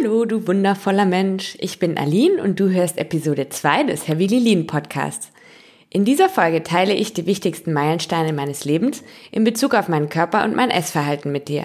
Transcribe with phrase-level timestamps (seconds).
[0.00, 1.56] Hallo, du wundervoller Mensch.
[1.60, 5.30] Ich bin Aline und du hörst Episode 2 des Heavy Lilin Podcasts.
[5.90, 10.44] In dieser Folge teile ich die wichtigsten Meilensteine meines Lebens in Bezug auf meinen Körper
[10.44, 11.64] und mein Essverhalten mit dir.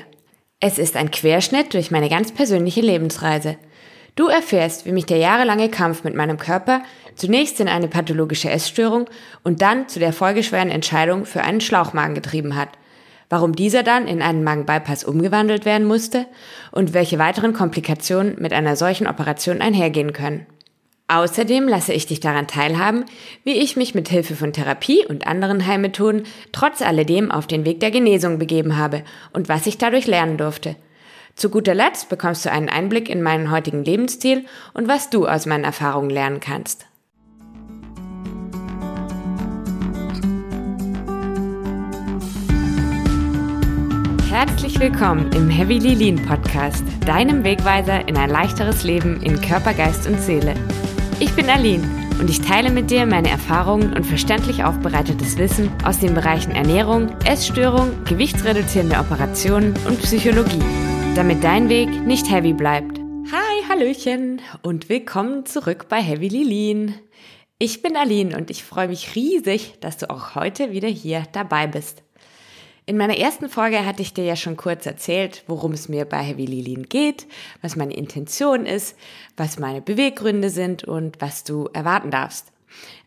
[0.60, 3.58] Es ist ein Querschnitt durch meine ganz persönliche Lebensreise.
[4.16, 6.82] Du erfährst, wie mich der jahrelange Kampf mit meinem Körper
[7.16, 9.10] zunächst in eine pathologische Essstörung
[9.44, 12.70] und dann zu der folgeschweren Entscheidung für einen Schlauchmagen getrieben hat–
[13.30, 16.26] warum dieser dann in einen Magenbypass umgewandelt werden musste
[16.72, 20.46] und welche weiteren Komplikationen mit einer solchen Operation einhergehen können.
[21.08, 23.06] Außerdem lasse ich dich daran teilhaben,
[23.44, 27.82] wie ich mich mit Hilfe von Therapie und anderen Heilmethoden trotz alledem auf den Weg
[27.82, 29.04] der Genesung begeben habe
[29.34, 30.76] und was ich dadurch lernen durfte.
[31.36, 35.46] Zu guter Letzt bekommst du einen Einblick in meinen heutigen Lebensstil und was du aus
[35.46, 36.86] meinen Erfahrungen lernen kannst.
[44.34, 50.08] Herzlich willkommen im Heavy Lean Podcast, deinem Wegweiser in ein leichteres Leben in Körper, Geist
[50.08, 50.56] und Seele.
[51.20, 51.88] Ich bin Aline
[52.20, 57.10] und ich teile mit dir meine Erfahrungen und verständlich aufbereitetes Wissen aus den Bereichen Ernährung,
[57.26, 60.64] Essstörung, gewichtsreduzierende Operationen und Psychologie,
[61.14, 62.98] damit dein Weg nicht heavy bleibt.
[63.32, 66.96] Hi, Hallöchen und willkommen zurück bei Heavy Lean.
[67.60, 71.68] Ich bin Aline und ich freue mich riesig, dass du auch heute wieder hier dabei
[71.68, 72.02] bist.
[72.86, 76.22] In meiner ersten Folge hatte ich dir ja schon kurz erzählt, worum es mir bei
[76.22, 77.28] Heavy Lilin geht,
[77.62, 78.98] was meine Intention ist,
[79.38, 82.52] was meine Beweggründe sind und was du erwarten darfst.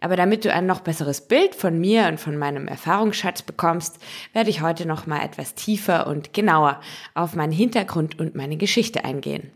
[0.01, 3.99] Aber damit du ein noch besseres Bild von mir und von meinem Erfahrungsschatz bekommst,
[4.33, 6.81] werde ich heute noch mal etwas tiefer und genauer
[7.15, 9.51] auf meinen Hintergrund und meine Geschichte eingehen.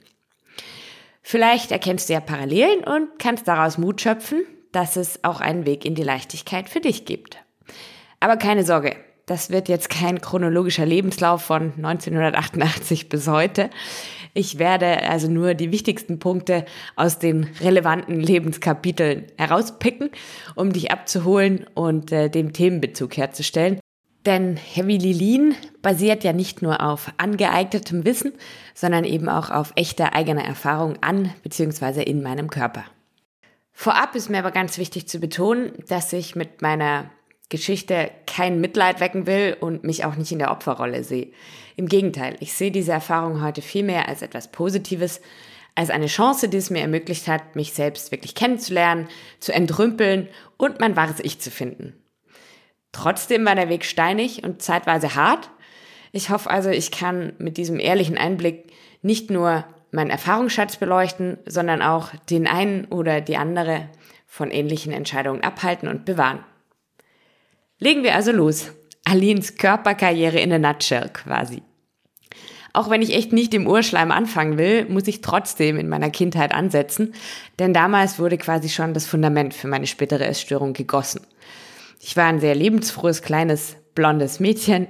[1.22, 5.86] Vielleicht erkennst du ja Parallelen und kannst daraus Mut schöpfen, dass es auch einen Weg
[5.86, 7.38] in die Leichtigkeit für dich gibt.
[8.18, 8.96] Aber keine Sorge,
[9.30, 13.70] das wird jetzt kein chronologischer Lebenslauf von 1988 bis heute.
[14.34, 16.64] Ich werde also nur die wichtigsten Punkte
[16.96, 20.10] aus den relevanten Lebenskapiteln herauspicken,
[20.56, 23.78] um dich abzuholen und äh, dem Themenbezug herzustellen.
[24.26, 28.32] Denn Heavy Lilin basiert ja nicht nur auf angeeignetem Wissen,
[28.74, 32.02] sondern eben auch auf echter eigener Erfahrung an bzw.
[32.02, 32.82] in meinem Körper.
[33.70, 37.10] Vorab ist mir aber ganz wichtig zu betonen, dass ich mit meiner
[37.50, 41.32] Geschichte kein Mitleid wecken will und mich auch nicht in der Opferrolle sehe.
[41.76, 45.20] Im Gegenteil, ich sehe diese Erfahrung heute vielmehr als etwas Positives,
[45.74, 49.08] als eine Chance, die es mir ermöglicht hat, mich selbst wirklich kennenzulernen,
[49.40, 51.94] zu entrümpeln und mein wahres Ich zu finden.
[52.92, 55.50] Trotzdem war der Weg steinig und zeitweise hart.
[56.12, 58.72] Ich hoffe also, ich kann mit diesem ehrlichen Einblick
[59.02, 63.88] nicht nur meinen Erfahrungsschatz beleuchten, sondern auch den einen oder die andere
[64.26, 66.44] von ähnlichen Entscheidungen abhalten und bewahren.
[67.80, 68.70] Legen wir also los.
[69.04, 71.62] Alins Körperkarriere in a nutshell quasi.
[72.72, 76.52] Auch wenn ich echt nicht im Urschleim anfangen will, muss ich trotzdem in meiner Kindheit
[76.52, 77.14] ansetzen,
[77.58, 81.26] denn damals wurde quasi schon das Fundament für meine spätere Essstörung gegossen.
[82.00, 84.86] Ich war ein sehr lebensfrohes, kleines, blondes Mädchen,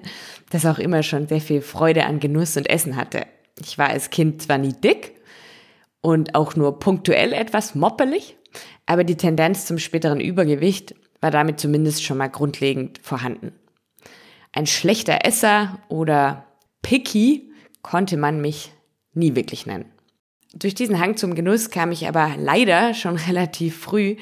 [0.51, 3.23] das auch immer schon sehr viel Freude an Genuss und Essen hatte.
[3.59, 5.15] Ich war als Kind zwar nie dick
[6.01, 8.37] und auch nur punktuell etwas moppelig,
[8.85, 13.53] aber die Tendenz zum späteren Übergewicht war damit zumindest schon mal grundlegend vorhanden.
[14.53, 16.47] Ein schlechter Esser oder
[16.83, 18.73] picky konnte man mich
[19.13, 19.87] nie wirklich nennen.
[20.55, 24.17] Durch diesen Hang zum Genuss kam ich aber leider schon relativ früh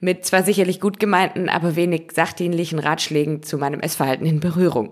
[0.00, 4.90] mit zwar sicherlich gut gemeinten, aber wenig sachdienlichen Ratschlägen zu meinem Essverhalten in Berührung.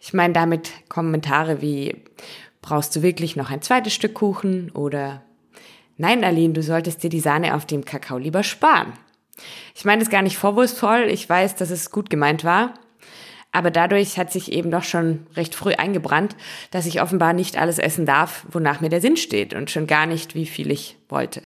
[0.00, 2.02] Ich meine damit Kommentare wie,
[2.60, 5.22] brauchst du wirklich noch ein zweites Stück Kuchen oder
[5.96, 8.92] Nein, Aline, du solltest dir die Sahne auf dem Kakao lieber sparen.
[9.74, 11.08] Ich meine es gar nicht vorwurfsvoll.
[11.10, 12.74] Ich weiß, dass es gut gemeint war.
[13.52, 16.36] Aber dadurch hat sich eben doch schon recht früh eingebrannt,
[16.70, 20.04] dass ich offenbar nicht alles essen darf, wonach mir der Sinn steht und schon gar
[20.04, 21.42] nicht, wie viel ich wollte.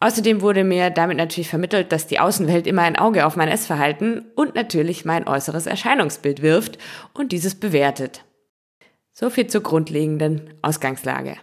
[0.00, 4.26] Außerdem wurde mir damit natürlich vermittelt, dass die Außenwelt immer ein Auge auf mein Essverhalten
[4.34, 6.78] und natürlich mein äußeres Erscheinungsbild wirft
[7.14, 8.24] und dieses bewertet.
[9.12, 11.36] So viel zur grundlegenden Ausgangslage.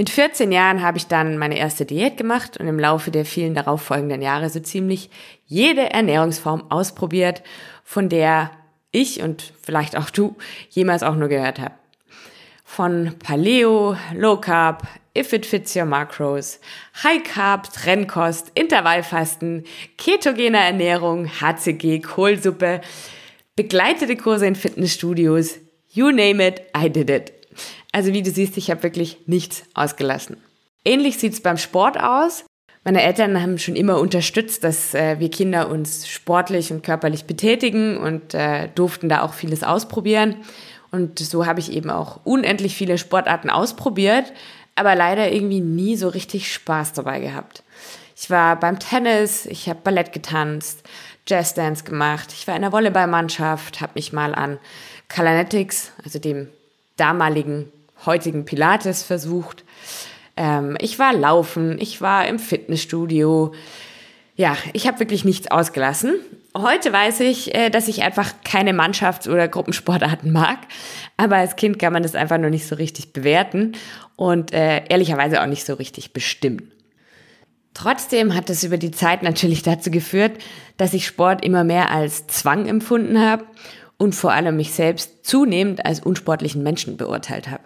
[0.00, 3.54] Mit 14 Jahren habe ich dann meine erste Diät gemacht und im Laufe der vielen
[3.54, 5.10] darauffolgenden Jahre so ziemlich
[5.44, 7.42] jede Ernährungsform ausprobiert,
[7.82, 8.52] von der
[8.92, 10.36] ich und vielleicht auch du
[10.70, 11.74] jemals auch nur gehört habe.
[12.64, 14.86] Von Paleo, Low Carb,
[15.16, 16.60] If It Fits Your Macros,
[17.02, 19.64] High Carb, Trennkost, Intervallfasten,
[19.96, 22.82] ketogener Ernährung, HCG, Kohlsuppe,
[23.56, 25.58] begleitete Kurse in Fitnessstudios,
[25.90, 27.37] you name it, I did it.
[27.98, 30.36] Also wie du siehst, ich habe wirklich nichts ausgelassen.
[30.84, 32.44] Ähnlich sieht's beim Sport aus.
[32.84, 37.96] Meine Eltern haben schon immer unterstützt, dass äh, wir Kinder uns sportlich und körperlich betätigen
[37.96, 40.36] und äh, durften da auch vieles ausprobieren.
[40.92, 44.32] Und so habe ich eben auch unendlich viele Sportarten ausprobiert.
[44.76, 47.64] aber leider irgendwie nie so richtig Spaß dabei gehabt.
[48.14, 50.84] Ich war beim Tennis, ich habe Ballett getanzt,
[51.26, 54.60] Jazzdance gemacht, ich war in der Volleyballmannschaft, habe mich mal an
[55.08, 56.48] Kalanetics, also dem
[56.96, 57.72] damaligen,
[58.06, 59.64] heutigen Pilates versucht.
[60.36, 63.52] Ähm, ich war laufen, ich war im Fitnessstudio.
[64.36, 66.14] Ja, ich habe wirklich nichts ausgelassen.
[66.56, 70.58] Heute weiß ich, äh, dass ich einfach keine Mannschafts- oder Gruppensportarten mag.
[71.16, 73.72] Aber als Kind kann man das einfach nur nicht so richtig bewerten
[74.16, 76.72] und äh, ehrlicherweise auch nicht so richtig bestimmen.
[77.74, 80.32] Trotzdem hat es über die Zeit natürlich dazu geführt,
[80.78, 83.44] dass ich Sport immer mehr als Zwang empfunden habe
[83.98, 87.62] und vor allem mich selbst zunehmend als unsportlichen Menschen beurteilt habe.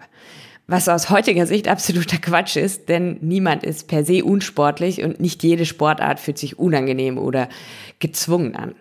[0.67, 5.43] Was aus heutiger Sicht absoluter Quatsch ist, denn niemand ist per se unsportlich und nicht
[5.43, 7.49] jede Sportart fühlt sich unangenehm oder
[7.99, 8.75] gezwungen an.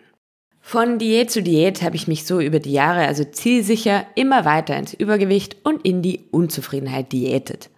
[0.61, 4.76] Von Diät zu Diät habe ich mich so über die Jahre also zielsicher immer weiter
[4.76, 7.69] ins Übergewicht und in die Unzufriedenheit diätet.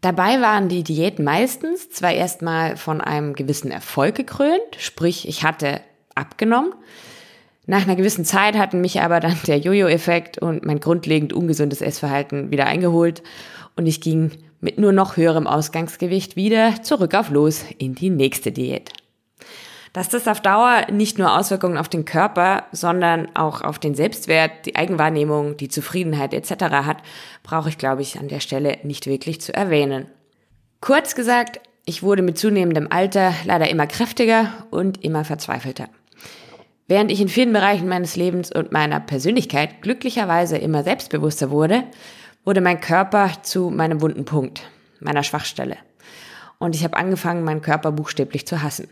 [0.00, 5.82] Dabei waren die Diäten meistens zwar erstmal von einem gewissen Erfolg gekrönt, sprich ich hatte
[6.14, 6.74] abgenommen.
[7.66, 12.50] Nach einer gewissen Zeit hatten mich aber dann der Jojo-Effekt und mein grundlegend ungesundes Essverhalten
[12.50, 13.22] wieder eingeholt
[13.76, 18.52] und ich ging mit nur noch höherem Ausgangsgewicht wieder zurück auf los in die nächste
[18.52, 18.92] Diät.
[19.92, 24.64] Dass das auf Dauer nicht nur Auswirkungen auf den Körper, sondern auch auf den Selbstwert,
[24.64, 26.64] die Eigenwahrnehmung, die Zufriedenheit etc.
[26.84, 26.98] hat,
[27.42, 30.06] brauche ich, glaube ich, an der Stelle nicht wirklich zu erwähnen.
[30.80, 35.88] Kurz gesagt, ich wurde mit zunehmendem Alter leider immer kräftiger und immer verzweifelter.
[36.88, 41.84] Während ich in vielen Bereichen meines Lebens und meiner Persönlichkeit glücklicherweise immer selbstbewusster wurde,
[42.44, 44.62] wurde mein Körper zu meinem wunden Punkt,
[45.00, 45.76] meiner Schwachstelle.
[46.58, 48.88] Und ich habe angefangen, meinen Körper buchstäblich zu hassen.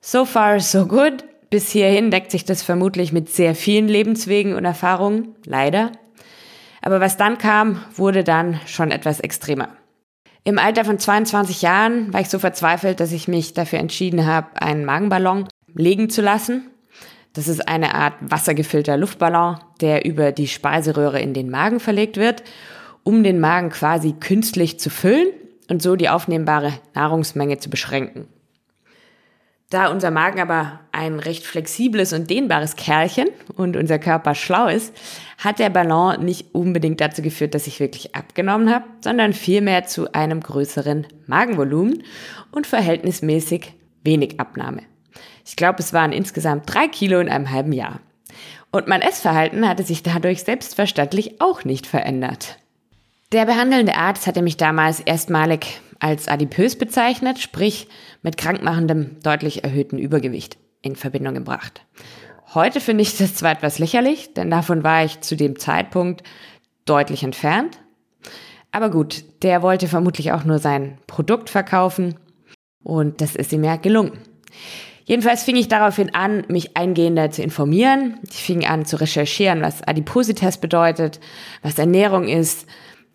[0.00, 1.24] So far, so good.
[1.50, 5.92] Bis hierhin deckt sich das vermutlich mit sehr vielen Lebenswegen und Erfahrungen, leider.
[6.82, 9.68] Aber was dann kam, wurde dann schon etwas extremer.
[10.42, 14.60] Im Alter von 22 Jahren war ich so verzweifelt, dass ich mich dafür entschieden habe,
[14.60, 16.70] einen Magenballon legen zu lassen.
[17.34, 22.44] Das ist eine Art wassergefüllter Luftballon, der über die Speiseröhre in den Magen verlegt wird,
[23.02, 25.28] um den Magen quasi künstlich zu füllen
[25.68, 28.28] und so die aufnehmbare Nahrungsmenge zu beschränken.
[29.70, 34.94] Da unser Magen aber ein recht flexibles und dehnbares Kerlchen und unser Körper schlau ist,
[35.38, 40.12] hat der Ballon nicht unbedingt dazu geführt, dass ich wirklich abgenommen habe, sondern vielmehr zu
[40.12, 42.04] einem größeren Magenvolumen
[42.52, 43.72] und verhältnismäßig
[44.04, 44.82] wenig Abnahme.
[45.44, 48.00] Ich glaube, es waren insgesamt drei Kilo in einem halben Jahr.
[48.70, 52.58] Und mein Essverhalten hatte sich dadurch selbstverständlich auch nicht verändert.
[53.32, 57.88] Der behandelnde Arzt hatte mich damals erstmalig als adipös bezeichnet, sprich
[58.22, 61.82] mit krankmachendem, deutlich erhöhten Übergewicht in Verbindung gebracht.
[62.54, 66.22] Heute finde ich das zwar etwas lächerlich, denn davon war ich zu dem Zeitpunkt
[66.84, 67.78] deutlich entfernt.
[68.70, 72.16] Aber gut, der wollte vermutlich auch nur sein Produkt verkaufen
[72.82, 74.18] und das ist ihm ja gelungen.
[75.04, 78.18] Jedenfalls fing ich daraufhin an, mich eingehender zu informieren.
[78.28, 81.20] Ich fing an zu recherchieren, was Adipositas bedeutet,
[81.62, 82.66] was Ernährung ist,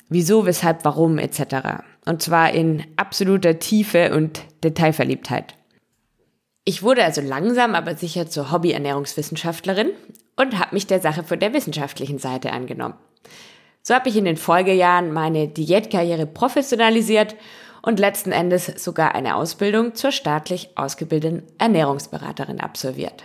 [0.08, 1.82] wieso, weshalb, warum etc.
[2.06, 5.56] Und zwar in absoluter Tiefe und Detailverliebtheit.
[6.64, 9.90] Ich wurde also langsam aber sicher zur Hobby-Ernährungswissenschaftlerin
[10.36, 12.96] und habe mich der Sache von der wissenschaftlichen Seite angenommen.
[13.82, 17.36] So habe ich in den Folgejahren meine Diätkarriere professionalisiert
[17.82, 23.24] und letzten Endes sogar eine Ausbildung zur staatlich ausgebildeten Ernährungsberaterin absolviert.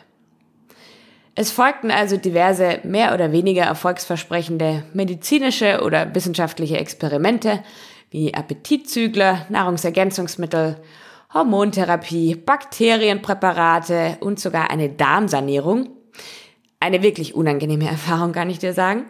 [1.36, 7.64] Es folgten also diverse mehr oder weniger erfolgsversprechende medizinische oder wissenschaftliche Experimente
[8.10, 10.76] wie Appetitzügler, Nahrungsergänzungsmittel,
[11.32, 15.88] Hormontherapie, Bakterienpräparate und sogar eine Darmsanierung.
[16.78, 19.06] Eine wirklich unangenehme Erfahrung, kann ich dir sagen.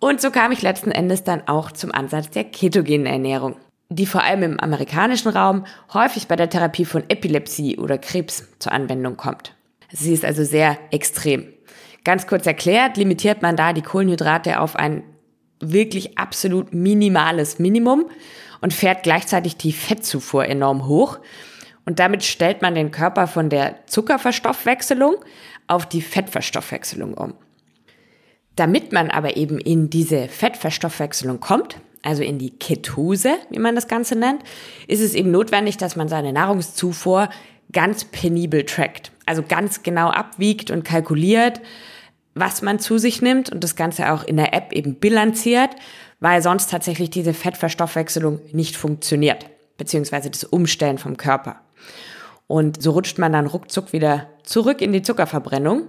[0.00, 3.54] Und so kam ich letzten Endes dann auch zum Ansatz der ketogenen Ernährung,
[3.94, 8.72] die vor allem im amerikanischen Raum häufig bei der Therapie von Epilepsie oder Krebs zur
[8.72, 9.54] Anwendung kommt.
[9.90, 11.52] Sie ist also sehr extrem.
[12.04, 15.04] Ganz kurz erklärt, limitiert man da die Kohlenhydrate auf ein
[15.60, 18.10] wirklich absolut minimales Minimum
[18.60, 21.18] und fährt gleichzeitig die Fettzufuhr enorm hoch.
[21.84, 25.16] Und damit stellt man den Körper von der Zuckerverstoffwechselung
[25.66, 27.34] auf die Fettverstoffwechselung um.
[28.56, 33.88] Damit man aber eben in diese Fettverstoffwechselung kommt, also in die Ketose, wie man das
[33.88, 34.42] Ganze nennt,
[34.88, 37.28] ist es eben notwendig, dass man seine Nahrungszufuhr
[37.72, 39.12] ganz penibel trackt.
[39.24, 41.60] Also ganz genau abwiegt und kalkuliert,
[42.34, 45.70] was man zu sich nimmt und das Ganze auch in der App eben bilanziert,
[46.20, 51.60] weil sonst tatsächlich diese Fettverstoffwechselung nicht funktioniert, beziehungsweise das Umstellen vom Körper.
[52.46, 55.86] Und so rutscht man dann ruckzuck wieder zurück in die Zuckerverbrennung.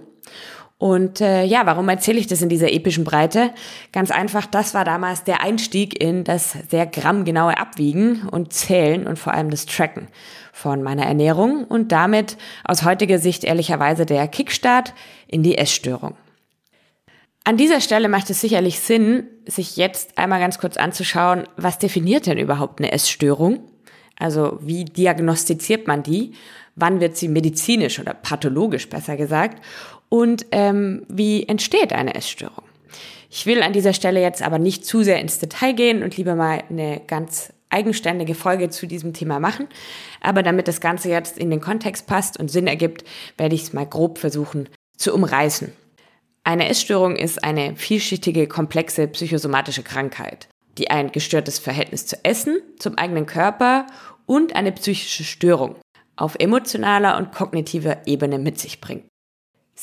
[0.84, 3.52] Und äh, ja, warum erzähle ich das in dieser epischen Breite?
[3.90, 9.18] Ganz einfach, das war damals der Einstieg in das sehr grammgenaue Abwiegen und Zählen und
[9.18, 10.08] vor allem das Tracken
[10.52, 14.92] von meiner Ernährung und damit aus heutiger Sicht ehrlicherweise der Kickstart
[15.26, 16.18] in die Essstörung.
[17.44, 22.26] An dieser Stelle macht es sicherlich Sinn, sich jetzt einmal ganz kurz anzuschauen, was definiert
[22.26, 23.60] denn überhaupt eine Essstörung?
[24.18, 26.34] Also wie diagnostiziert man die?
[26.76, 29.62] Wann wird sie medizinisch oder pathologisch besser gesagt?
[30.14, 32.62] Und ähm, wie entsteht eine Essstörung?
[33.30, 36.36] Ich will an dieser Stelle jetzt aber nicht zu sehr ins Detail gehen und lieber
[36.36, 39.66] mal eine ganz eigenständige Folge zu diesem Thema machen.
[40.20, 43.02] Aber damit das Ganze jetzt in den Kontext passt und Sinn ergibt,
[43.36, 45.72] werde ich es mal grob versuchen zu umreißen.
[46.44, 50.46] Eine Essstörung ist eine vielschichtige, komplexe psychosomatische Krankheit,
[50.78, 53.88] die ein gestörtes Verhältnis zu Essen, zum eigenen Körper
[54.26, 55.74] und eine psychische Störung
[56.14, 59.06] auf emotionaler und kognitiver Ebene mit sich bringt.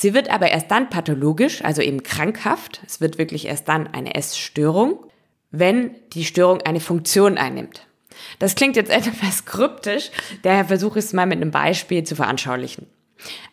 [0.01, 4.15] Sie wird aber erst dann pathologisch, also eben krankhaft, es wird wirklich erst dann eine
[4.15, 5.05] Essstörung,
[5.51, 7.85] wenn die Störung eine Funktion einnimmt.
[8.39, 10.09] Das klingt jetzt etwas kryptisch,
[10.41, 12.87] daher versuche ich es mal mit einem Beispiel zu veranschaulichen.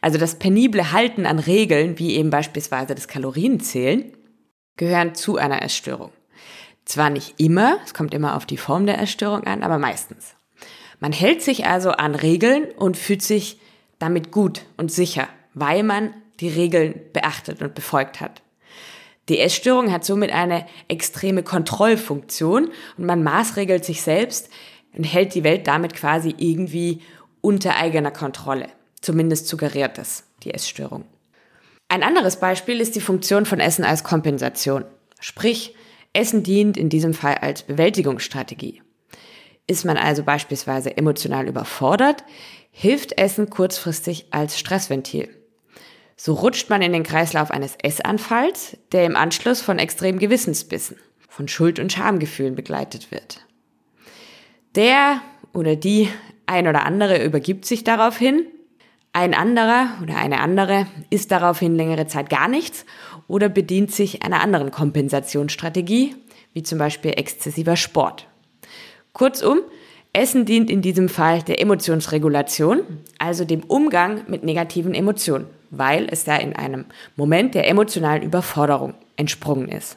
[0.01, 4.11] Also das penible Halten an Regeln, wie eben beispielsweise das Kalorienzählen,
[4.79, 6.13] gehören zu einer Essstörung.
[6.87, 10.35] Zwar nicht immer, es kommt immer auf die Form der Essstörung an, aber meistens.
[10.99, 13.61] Man hält sich also an Regeln und fühlt sich
[13.99, 18.43] damit gut und sicher, weil man die Regeln beachtet und befolgt hat.
[19.29, 24.49] Die Essstörung hat somit eine extreme Kontrollfunktion und man maßregelt sich selbst
[24.97, 27.03] und hält die Welt damit quasi irgendwie
[27.41, 28.69] unter eigener Kontrolle.
[29.01, 31.05] Zumindest suggeriert das die Essstörung.
[31.89, 34.85] Ein anderes Beispiel ist die Funktion von Essen als Kompensation.
[35.21, 35.75] Sprich,
[36.13, 38.83] Essen dient in diesem Fall als Bewältigungsstrategie.
[39.67, 42.25] Ist man also beispielsweise emotional überfordert,
[42.71, 45.29] hilft Essen kurzfristig als Stressventil.
[46.21, 50.97] So rutscht man in den Kreislauf eines Essanfalls, der im Anschluss von extremen Gewissensbissen,
[51.29, 53.47] von Schuld- und Schamgefühlen begleitet wird.
[54.75, 55.21] Der
[55.53, 56.09] oder die
[56.47, 58.47] ein oder andere übergibt sich daraufhin
[59.13, 62.85] ein anderer oder eine andere isst daraufhin längere Zeit gar nichts
[63.29, 66.17] oder bedient sich einer anderen Kompensationsstrategie,
[66.53, 68.27] wie zum Beispiel exzessiver Sport.
[69.13, 69.61] Kurzum,
[70.13, 72.81] Essen dient in diesem Fall der Emotionsregulation,
[73.19, 78.95] also dem Umgang mit negativen Emotionen, weil es da in einem Moment der emotionalen Überforderung
[79.17, 79.97] entsprungen ist.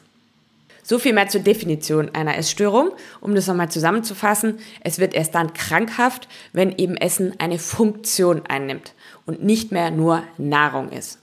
[0.82, 2.90] So viel mehr zur Definition einer Essstörung.
[3.20, 8.94] Um das nochmal zusammenzufassen, es wird erst dann krankhaft, wenn eben Essen eine Funktion einnimmt
[9.24, 11.18] und nicht mehr nur Nahrung ist.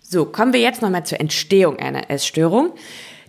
[0.00, 2.72] So, kommen wir jetzt nochmal zur Entstehung einer Essstörung.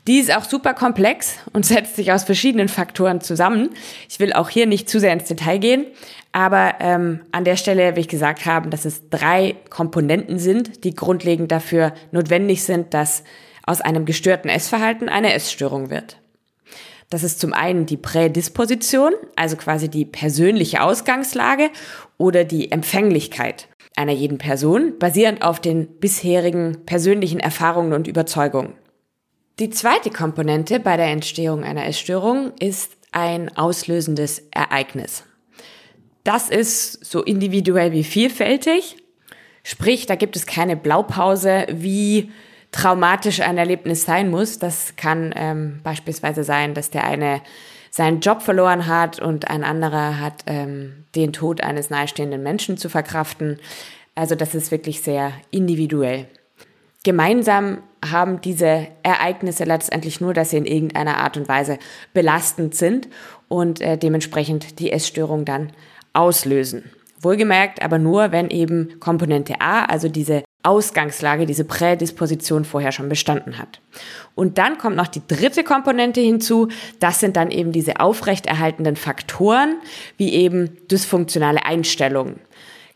[0.07, 3.72] Die ist auch super komplex und setzt sich aus verschiedenen Faktoren zusammen.
[4.10, 5.86] Ich will auch hier nicht zu sehr ins Detail gehen,
[6.35, 10.93] aber ähm, an der Stelle will ich gesagt haben, dass es drei Komponenten sind, die
[10.93, 13.23] grundlegend dafür notwendig sind, dass
[13.65, 16.17] aus einem gestörten Essverhalten eine Essstörung wird.
[17.09, 21.69] Das ist zum einen die Prädisposition, also quasi die persönliche Ausgangslage
[22.17, 28.73] oder die Empfänglichkeit einer jeden Person, basierend auf den bisherigen persönlichen Erfahrungen und Überzeugungen.
[29.59, 35.23] Die zweite Komponente bei der Entstehung einer Essstörung ist ein auslösendes Ereignis.
[36.25, 38.98] Das ist so individuell wie vielfältig.
[39.63, 42.32] Sprich, da gibt es keine Blaupause, wie
[42.72, 44.58] traumatisch ein Erlebnis sein muss.
[44.58, 47.41] Das kann ähm, beispielsweise sein, dass der eine
[47.91, 52.89] seinen Job verloren hat und ein anderer hat ähm, den Tod eines nahestehenden Menschen zu
[52.89, 53.60] verkraften.
[54.15, 56.27] Also das ist wirklich sehr individuell.
[57.03, 61.77] Gemeinsam haben diese Ereignisse letztendlich nur, dass sie in irgendeiner Art und Weise
[62.13, 63.08] belastend sind
[63.48, 65.72] und äh, dementsprechend die Essstörung dann
[66.15, 66.84] auslösen.
[67.19, 73.57] Wohlgemerkt aber nur, wenn eben Komponente A, also diese Ausgangslage, diese Prädisposition vorher schon bestanden
[73.57, 73.79] hat.
[74.34, 76.69] Und dann kommt noch die dritte Komponente hinzu.
[77.00, 79.77] Das sind dann eben diese aufrechterhaltenden Faktoren,
[80.17, 82.39] wie eben dysfunktionale Einstellungen,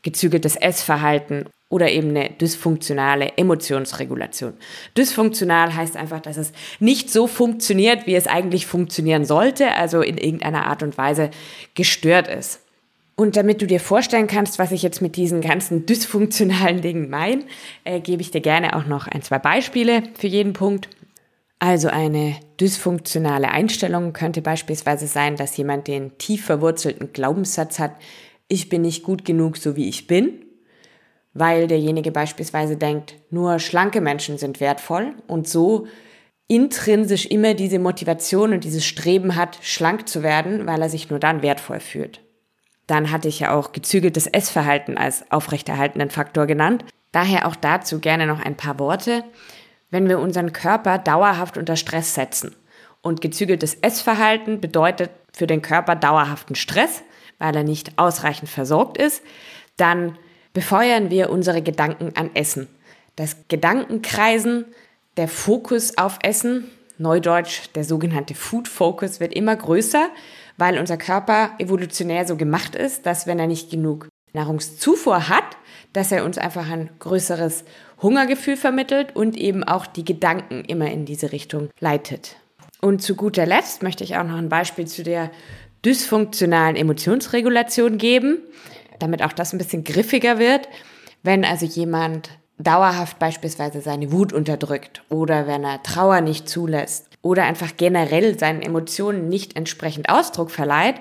[0.01, 4.53] gezügeltes Essverhalten oder eben eine dysfunktionale Emotionsregulation.
[4.97, 10.17] Dysfunktional heißt einfach, dass es nicht so funktioniert, wie es eigentlich funktionieren sollte, also in
[10.17, 11.29] irgendeiner Art und Weise
[11.75, 12.61] gestört ist.
[13.19, 17.43] Und damit du dir vorstellen kannst, was ich jetzt mit diesen ganzen dysfunktionalen Dingen meine,
[17.83, 20.87] äh, gebe ich dir gerne auch noch ein, zwei Beispiele für jeden Punkt.
[21.59, 27.91] Also eine dysfunktionale Einstellung könnte beispielsweise sein, dass jemand den tief verwurzelten Glaubenssatz hat,
[28.47, 30.45] ich bin nicht gut genug, so wie ich bin,
[31.33, 35.87] weil derjenige beispielsweise denkt, nur schlanke Menschen sind wertvoll und so
[36.47, 41.19] intrinsisch immer diese Motivation und dieses Streben hat, schlank zu werden, weil er sich nur
[41.19, 42.21] dann wertvoll fühlt.
[42.89, 46.83] Dann hatte ich ja auch gezügeltes Essverhalten als aufrechterhaltenden Faktor genannt.
[47.11, 49.23] Daher auch dazu gerne noch ein paar Worte.
[49.91, 52.55] Wenn wir unseren Körper dauerhaft unter Stress setzen
[53.03, 57.03] und gezügeltes Essverhalten bedeutet für den Körper dauerhaften Stress,
[57.37, 59.21] weil er nicht ausreichend versorgt ist,
[59.77, 60.17] dann
[60.53, 62.67] befeuern wir unsere Gedanken an Essen.
[63.15, 64.65] Das Gedankenkreisen,
[65.15, 70.09] der Fokus auf Essen, neudeutsch der sogenannte Food Focus, wird immer größer,
[70.59, 75.57] weil unser Körper evolutionär so gemacht ist, dass wenn er nicht genug Nahrungszufuhr hat,
[75.93, 77.63] dass er uns einfach ein größeres
[78.01, 82.35] Hungergefühl vermittelt und eben auch die Gedanken immer in diese Richtung leitet.
[82.81, 85.31] Und zu guter Letzt möchte ich auch noch ein Beispiel zu der
[85.85, 88.39] dysfunktionalen Emotionsregulation geben,
[88.99, 90.67] damit auch das ein bisschen griffiger wird.
[91.23, 97.43] Wenn also jemand dauerhaft beispielsweise seine Wut unterdrückt oder wenn er Trauer nicht zulässt oder
[97.43, 100.95] einfach generell seinen Emotionen nicht entsprechend Ausdruck verleiht,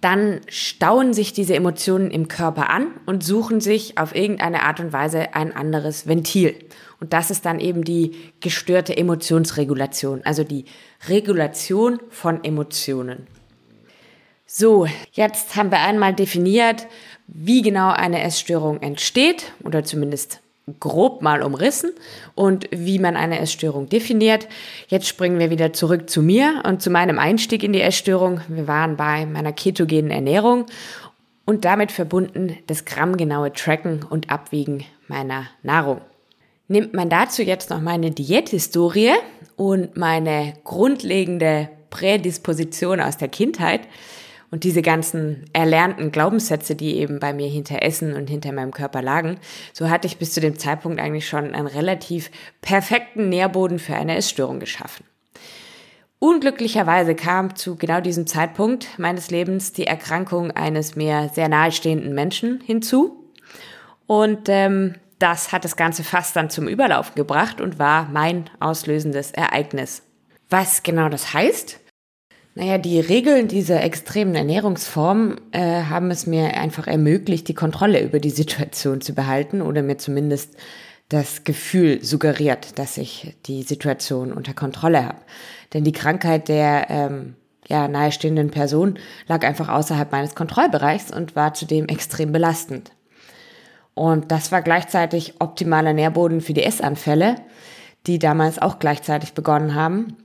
[0.00, 4.92] dann stauen sich diese Emotionen im Körper an und suchen sich auf irgendeine Art und
[4.92, 6.54] Weise ein anderes Ventil.
[7.00, 10.64] Und das ist dann eben die gestörte Emotionsregulation, also die
[11.08, 13.26] Regulation von Emotionen.
[14.46, 16.86] So, jetzt haben wir einmal definiert,
[17.26, 20.40] wie genau eine Essstörung entsteht oder zumindest
[20.78, 21.90] grob mal umrissen
[22.34, 24.46] und wie man eine Essstörung definiert.
[24.88, 28.40] Jetzt springen wir wieder zurück zu mir und zu meinem Einstieg in die Essstörung.
[28.48, 30.66] Wir waren bei meiner ketogenen Ernährung
[31.44, 36.00] und damit verbunden das grammgenaue Tracken und Abwiegen meiner Nahrung.
[36.68, 39.14] Nimmt man dazu jetzt noch meine Diäthistorie
[39.56, 43.80] und meine grundlegende Prädisposition aus der Kindheit,
[44.50, 49.02] und diese ganzen erlernten Glaubenssätze, die eben bei mir hinter Essen und hinter meinem Körper
[49.02, 49.38] lagen,
[49.72, 52.30] so hatte ich bis zu dem Zeitpunkt eigentlich schon einen relativ
[52.60, 55.04] perfekten Nährboden für eine Essstörung geschaffen.
[56.18, 62.60] Unglücklicherweise kam zu genau diesem Zeitpunkt meines Lebens die Erkrankung eines mir sehr nahestehenden Menschen
[62.60, 63.32] hinzu.
[64.06, 69.30] Und ähm, das hat das Ganze fast dann zum Überlaufen gebracht und war mein auslösendes
[69.30, 70.02] Ereignis.
[70.50, 71.80] Was genau das heißt,
[72.54, 78.18] naja, die Regeln dieser extremen Ernährungsform äh, haben es mir einfach ermöglicht, die Kontrolle über
[78.18, 80.56] die Situation zu behalten oder mir zumindest
[81.08, 85.18] das Gefühl suggeriert, dass ich die Situation unter Kontrolle habe.
[85.74, 87.34] Denn die Krankheit der ähm,
[87.68, 92.92] ja, nahestehenden Person lag einfach außerhalb meines Kontrollbereichs und war zudem extrem belastend.
[93.94, 97.36] Und das war gleichzeitig optimaler Nährboden für die Essanfälle,
[98.06, 100.16] die damals auch gleichzeitig begonnen haben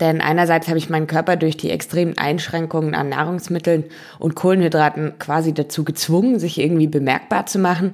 [0.00, 3.84] denn einerseits habe ich meinen Körper durch die extremen Einschränkungen an Nahrungsmitteln
[4.18, 7.92] und Kohlenhydraten quasi dazu gezwungen, sich irgendwie bemerkbar zu machen.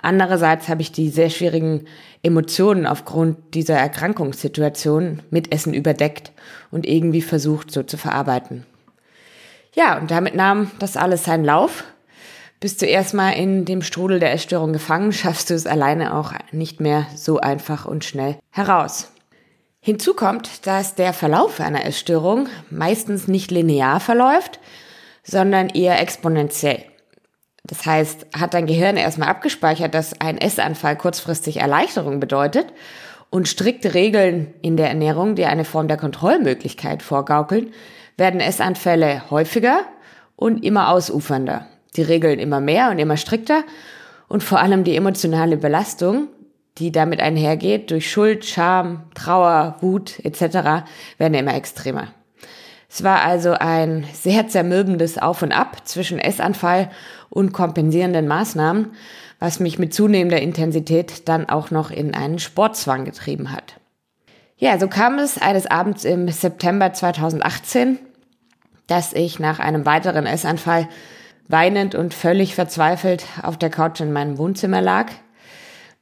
[0.00, 1.86] Andererseits habe ich die sehr schwierigen
[2.22, 6.32] Emotionen aufgrund dieser Erkrankungssituation mit Essen überdeckt
[6.70, 8.64] und irgendwie versucht, so zu verarbeiten.
[9.74, 11.84] Ja, und damit nahm das alles seinen Lauf.
[12.60, 16.80] Bist du erstmal in dem Strudel der Essstörung gefangen, schaffst du es alleine auch nicht
[16.80, 19.10] mehr so einfach und schnell heraus.
[19.82, 24.60] Hinzu kommt, dass der Verlauf einer Essstörung meistens nicht linear verläuft,
[25.22, 26.84] sondern eher exponentiell.
[27.64, 32.66] Das heißt, hat dein Gehirn erstmal abgespeichert, dass ein Essanfall kurzfristig Erleichterung bedeutet
[33.30, 37.72] und strikte Regeln in der Ernährung, die eine Form der Kontrollmöglichkeit vorgaukeln,
[38.16, 39.82] werden Essanfälle häufiger
[40.36, 41.66] und immer ausufernder.
[41.96, 43.64] Die Regeln immer mehr und immer strikter
[44.28, 46.28] und vor allem die emotionale Belastung
[46.80, 50.86] die damit einhergeht, durch Schuld, Scham, Trauer, Wut etc.,
[51.18, 52.08] werden immer extremer.
[52.88, 56.90] Es war also ein sehr zermürbendes Auf und Ab zwischen Essanfall
[57.28, 58.92] und kompensierenden Maßnahmen,
[59.38, 63.74] was mich mit zunehmender Intensität dann auch noch in einen Sportzwang getrieben hat.
[64.56, 67.98] Ja, so kam es eines Abends im September 2018,
[68.86, 70.88] dass ich nach einem weiteren Essanfall
[71.46, 75.10] weinend und völlig verzweifelt auf der Couch in meinem Wohnzimmer lag–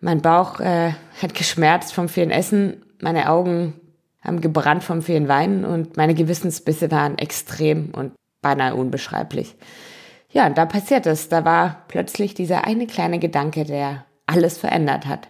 [0.00, 3.74] mein Bauch äh, hat geschmerzt vom vielen Essen, meine Augen
[4.22, 9.54] haben gebrannt vom vielen Weinen und meine Gewissensbisse waren extrem und beinahe unbeschreiblich.
[10.30, 11.28] Ja, und da passiert es.
[11.28, 15.28] Da war plötzlich dieser eine kleine Gedanke, der alles verändert hat.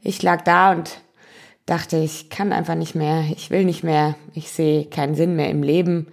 [0.00, 1.00] Ich lag da und
[1.66, 5.48] dachte, ich kann einfach nicht mehr, ich will nicht mehr, ich sehe keinen Sinn mehr
[5.48, 6.08] im Leben,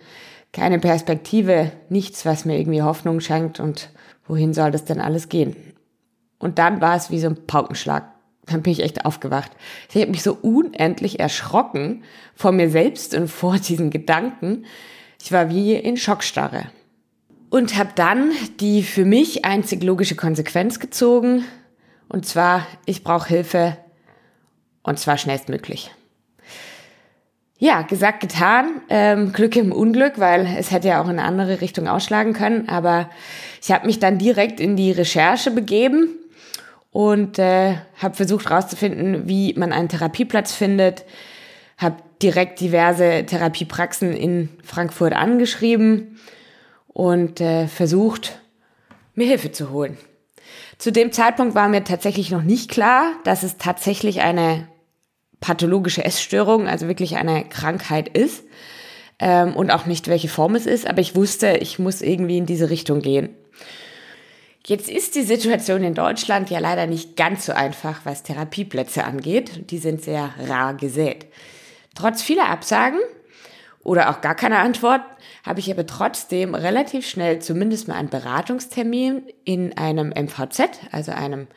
[0.53, 3.89] keine Perspektive, nichts, was mir irgendwie Hoffnung schenkt und
[4.27, 5.55] wohin soll das denn alles gehen?
[6.39, 8.05] Und dann war es wie so ein Paukenschlag.
[8.45, 9.51] Dann bin ich echt aufgewacht.
[9.89, 14.65] Ich habe mich so unendlich erschrocken vor mir selbst und vor diesen Gedanken.
[15.21, 16.63] Ich war wie in Schockstarre.
[17.49, 21.43] Und habe dann die für mich einzig logische Konsequenz gezogen.
[22.07, 23.77] Und zwar, ich brauche Hilfe.
[24.81, 25.91] Und zwar schnellstmöglich.
[27.57, 28.81] Ja, gesagt, getan.
[28.87, 32.69] Ähm, Glück im Unglück, weil es hätte ja auch in eine andere Richtung ausschlagen können.
[32.69, 33.09] Aber
[33.61, 36.15] ich habe mich dann direkt in die Recherche begeben
[36.91, 41.05] und äh, habe versucht herauszufinden, wie man einen Therapieplatz findet,
[41.77, 46.19] habe direkt diverse Therapiepraxen in Frankfurt angeschrieben
[46.87, 48.39] und äh, versucht,
[49.15, 49.97] mir Hilfe zu holen.
[50.77, 54.67] Zu dem Zeitpunkt war mir tatsächlich noch nicht klar, dass es tatsächlich eine
[55.39, 58.43] pathologische Essstörung, also wirklich eine Krankheit ist
[59.19, 62.45] ähm, und auch nicht, welche Form es ist, aber ich wusste, ich muss irgendwie in
[62.45, 63.29] diese Richtung gehen.
[64.65, 69.71] Jetzt ist die Situation in Deutschland ja leider nicht ganz so einfach, was Therapieplätze angeht.
[69.71, 71.27] Die sind sehr rar gesät.
[71.95, 72.99] Trotz vieler Absagen
[73.83, 75.01] oder auch gar keiner Antwort
[75.45, 81.47] habe ich aber trotzdem relativ schnell zumindest mal einen Beratungstermin in einem MVZ, also einem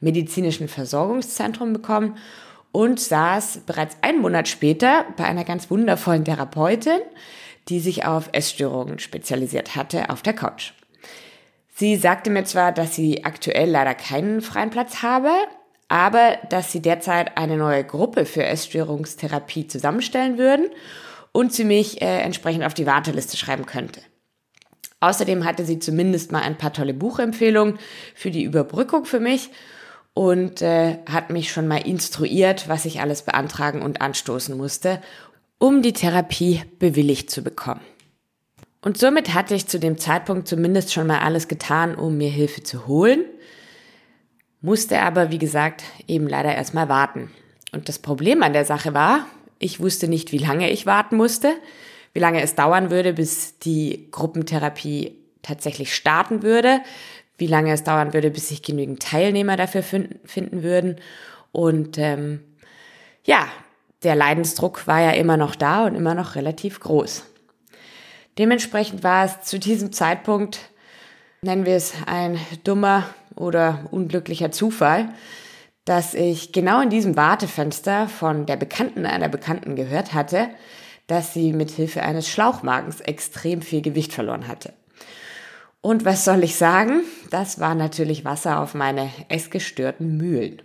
[0.00, 2.16] medizinischen Versorgungszentrum bekommen
[2.72, 7.00] und saß bereits einen Monat später bei einer ganz wundervollen Therapeutin,
[7.68, 10.72] die sich auf Essstörungen spezialisiert hatte, auf der Couch.
[11.80, 15.30] Sie sagte mir zwar, dass sie aktuell leider keinen freien Platz habe,
[15.88, 20.66] aber dass sie derzeit eine neue Gruppe für Essstörungstherapie zusammenstellen würden
[21.32, 24.02] und sie mich äh, entsprechend auf die Warteliste schreiben könnte.
[25.00, 27.78] Außerdem hatte sie zumindest mal ein paar tolle Buchempfehlungen
[28.14, 29.48] für die Überbrückung für mich
[30.12, 35.00] und äh, hat mich schon mal instruiert, was ich alles beantragen und anstoßen musste,
[35.56, 37.80] um die Therapie bewilligt zu bekommen.
[38.82, 42.62] Und somit hatte ich zu dem Zeitpunkt zumindest schon mal alles getan, um mir Hilfe
[42.62, 43.24] zu holen,
[44.62, 47.30] musste aber, wie gesagt, eben leider erstmal warten.
[47.72, 49.26] Und das Problem an der Sache war,
[49.58, 51.52] ich wusste nicht, wie lange ich warten musste,
[52.14, 56.80] wie lange es dauern würde, bis die Gruppentherapie tatsächlich starten würde,
[57.38, 60.96] wie lange es dauern würde, bis sich genügend Teilnehmer dafür finden würden.
[61.52, 62.40] Und ähm,
[63.24, 63.46] ja,
[64.02, 67.29] der Leidensdruck war ja immer noch da und immer noch relativ groß.
[68.38, 70.70] Dementsprechend war es zu diesem Zeitpunkt,
[71.42, 75.12] nennen wir es ein dummer oder unglücklicher Zufall,
[75.84, 80.48] dass ich genau in diesem Wartefenster von der Bekannten einer Bekannten gehört hatte,
[81.06, 84.72] dass sie mit Hilfe eines Schlauchmagens extrem viel Gewicht verloren hatte.
[85.80, 87.02] Und was soll ich sagen?
[87.30, 90.62] Das war natürlich Wasser auf meine essgestörten Mühlen.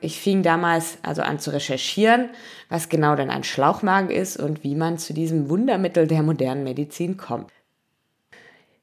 [0.00, 2.30] Ich fing damals also an zu recherchieren,
[2.68, 7.16] was genau denn ein Schlauchmagen ist und wie man zu diesem Wundermittel der modernen Medizin
[7.16, 7.50] kommt.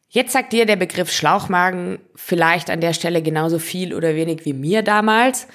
[0.09, 4.53] Jetzt sagt dir der Begriff Schlauchmagen vielleicht an der Stelle genauso viel oder wenig wie
[4.53, 5.47] mir damals.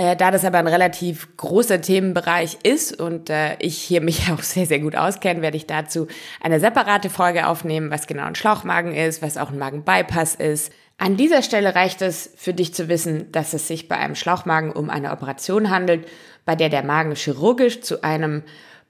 [0.00, 4.42] Äh, da das aber ein relativ großer Themenbereich ist und äh, ich hier mich auch
[4.42, 6.06] sehr, sehr gut auskenne, werde ich dazu
[6.40, 10.72] eine separate Folge aufnehmen, was genau ein Schlauchmagen ist, was auch ein Magenbypass ist.
[10.96, 14.72] An dieser Stelle reicht es für dich zu wissen, dass es sich bei einem Schlauchmagen
[14.72, 16.08] um eine Operation handelt,
[16.46, 18.42] bei der der Magen chirurgisch zu einem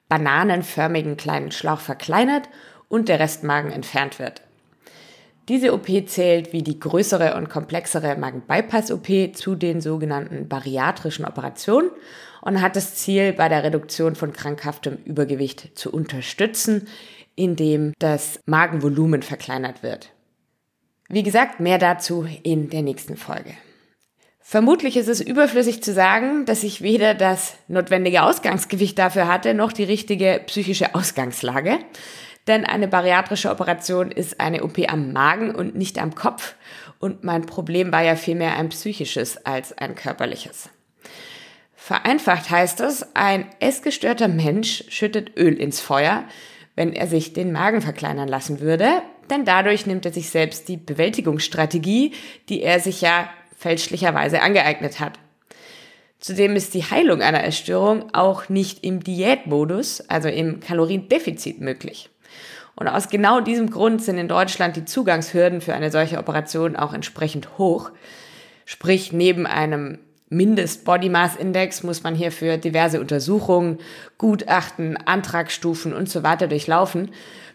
[0.08, 2.48] bananenförmigen kleinen Schlauch verkleinert
[2.88, 4.42] und der Restmagen entfernt wird.
[5.50, 11.90] Diese OP zählt wie die größere und komplexere Magen-Bypass-OP zu den sogenannten bariatrischen Operationen
[12.40, 16.86] und hat das Ziel, bei der Reduktion von krankhaftem Übergewicht zu unterstützen,
[17.34, 20.12] indem das Magenvolumen verkleinert wird.
[21.08, 23.50] Wie gesagt, mehr dazu in der nächsten Folge.
[24.38, 29.72] Vermutlich ist es überflüssig zu sagen, dass ich weder das notwendige Ausgangsgewicht dafür hatte, noch
[29.72, 31.80] die richtige psychische Ausgangslage
[32.46, 36.54] denn eine bariatrische Operation ist eine OP am Magen und nicht am Kopf.
[36.98, 40.70] Und mein Problem war ja vielmehr ein psychisches als ein körperliches.
[41.74, 46.24] Vereinfacht heißt es, ein essgestörter Mensch schüttet Öl ins Feuer,
[46.76, 50.76] wenn er sich den Magen verkleinern lassen würde, denn dadurch nimmt er sich selbst die
[50.76, 52.12] Bewältigungsstrategie,
[52.48, 55.18] die er sich ja fälschlicherweise angeeignet hat.
[56.18, 62.10] Zudem ist die Heilung einer Essstörung auch nicht im Diätmodus, also im Kaloriendefizit möglich.
[62.76, 66.92] Und aus genau diesem Grund sind in Deutschland die Zugangshürden für eine solche Operation auch
[66.92, 67.90] entsprechend hoch.
[68.64, 69.98] Sprich, neben einem
[70.30, 73.78] Mindest-Body Mass Index muss man hierfür diverse Untersuchungen,
[74.16, 77.10] Gutachten, Antragsstufen und so weiter durchlaufen,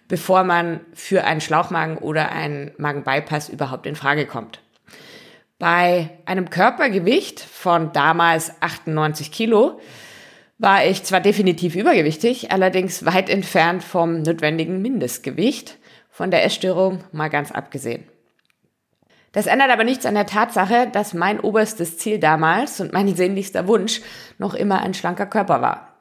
[0.10, 4.60] bevor man für einen Schlauchmagen oder einen Magenbypass überhaupt in Frage kommt.
[5.58, 9.80] Bei einem Körpergewicht von damals 98 Kilo
[10.58, 15.78] war ich zwar definitiv übergewichtig, allerdings weit entfernt vom notwendigen Mindestgewicht,
[16.10, 18.06] von der Essstörung mal ganz abgesehen.
[19.34, 23.68] Das ändert aber nichts an der Tatsache, dass mein oberstes Ziel damals und mein sehnlichster
[23.68, 24.00] Wunsch
[24.38, 26.00] noch immer ein schlanker Körper war.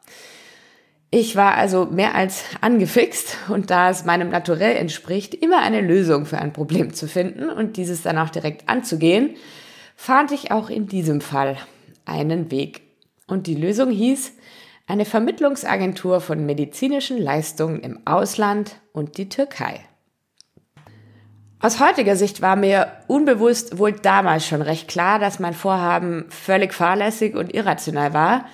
[1.10, 6.26] Ich war also mehr als angefixt und da es meinem Naturell entspricht, immer eine Lösung
[6.26, 9.34] für ein Problem zu finden und dieses dann auch direkt anzugehen,
[9.96, 11.56] fand ich auch in diesem Fall
[12.04, 12.82] einen Weg.
[13.26, 14.33] Und die Lösung hieß,
[14.86, 19.80] eine Vermittlungsagentur von medizinischen Leistungen im Ausland und die Türkei.
[21.60, 26.74] Aus heutiger Sicht war mir unbewusst wohl damals schon recht klar, dass mein Vorhaben völlig
[26.74, 28.44] fahrlässig und irrational war,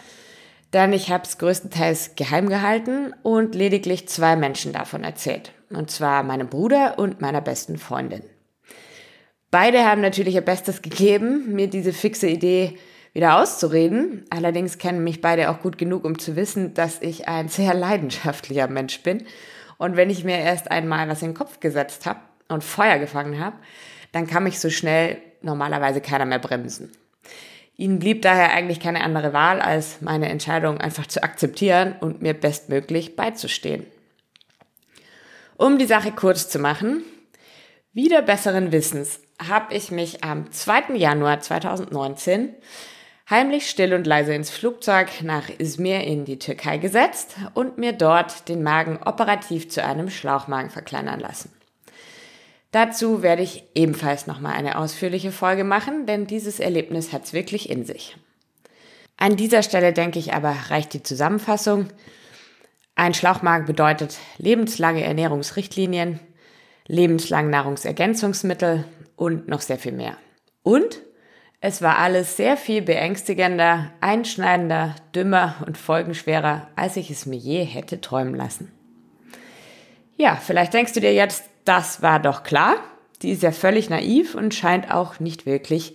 [0.72, 6.22] denn ich habe es größtenteils geheim gehalten und lediglich zwei Menschen davon erzählt, und zwar
[6.22, 8.22] meinem Bruder und meiner besten Freundin.
[9.50, 12.78] Beide haben natürlich ihr Bestes gegeben, mir diese fixe Idee
[13.12, 14.24] wieder auszureden.
[14.30, 18.68] Allerdings kennen mich beide auch gut genug, um zu wissen, dass ich ein sehr leidenschaftlicher
[18.68, 19.26] Mensch bin.
[19.78, 23.40] Und wenn ich mir erst einmal was in den Kopf gesetzt habe und Feuer gefangen
[23.40, 23.56] habe,
[24.12, 26.92] dann kann mich so schnell normalerweise keiner mehr bremsen.
[27.76, 32.34] Ihnen blieb daher eigentlich keine andere Wahl, als meine Entscheidung einfach zu akzeptieren und mir
[32.34, 33.86] bestmöglich beizustehen.
[35.56, 37.02] Um die Sache kurz zu machen,
[37.92, 40.94] wieder besseren Wissens habe ich mich am 2.
[40.94, 42.54] Januar 2019
[43.30, 48.48] heimlich still und leise ins Flugzeug nach Izmir in die Türkei gesetzt und mir dort
[48.48, 51.52] den Magen operativ zu einem Schlauchmagen verkleinern lassen.
[52.72, 57.70] Dazu werde ich ebenfalls nochmal eine ausführliche Folge machen, denn dieses Erlebnis hat es wirklich
[57.70, 58.16] in sich.
[59.16, 61.88] An dieser Stelle denke ich aber reicht die Zusammenfassung.
[62.94, 66.20] Ein Schlauchmagen bedeutet lebenslange Ernährungsrichtlinien,
[66.86, 68.84] lebenslang Nahrungsergänzungsmittel
[69.16, 70.16] und noch sehr viel mehr.
[70.62, 71.00] Und
[71.60, 77.64] es war alles sehr viel beängstigender, einschneidender, dümmer und folgenschwerer, als ich es mir je
[77.64, 78.72] hätte träumen lassen.
[80.16, 82.76] Ja, vielleicht denkst du dir jetzt, das war doch klar.
[83.22, 85.94] Die ist ja völlig naiv und scheint auch nicht wirklich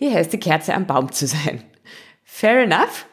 [0.00, 1.62] die hellste Kerze am Baum zu sein.
[2.24, 3.06] Fair enough.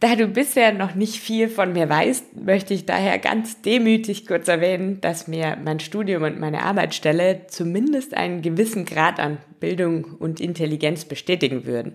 [0.00, 4.46] Da du bisher noch nicht viel von mir weißt, möchte ich daher ganz demütig kurz
[4.46, 10.40] erwähnen, dass mir mein Studium und meine Arbeitsstelle zumindest einen gewissen Grad an Bildung und
[10.40, 11.94] Intelligenz bestätigen würden.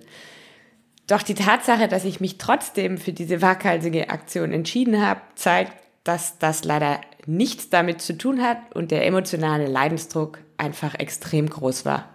[1.07, 6.37] Doch die Tatsache, dass ich mich trotzdem für diese waghalsige Aktion entschieden habe, zeigt, dass
[6.39, 12.12] das leider nichts damit zu tun hat und der emotionale Leidensdruck einfach extrem groß war.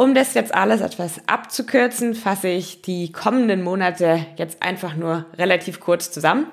[0.00, 5.78] Um das jetzt alles etwas abzukürzen, fasse ich die kommenden Monate jetzt einfach nur relativ
[5.78, 6.46] kurz zusammen.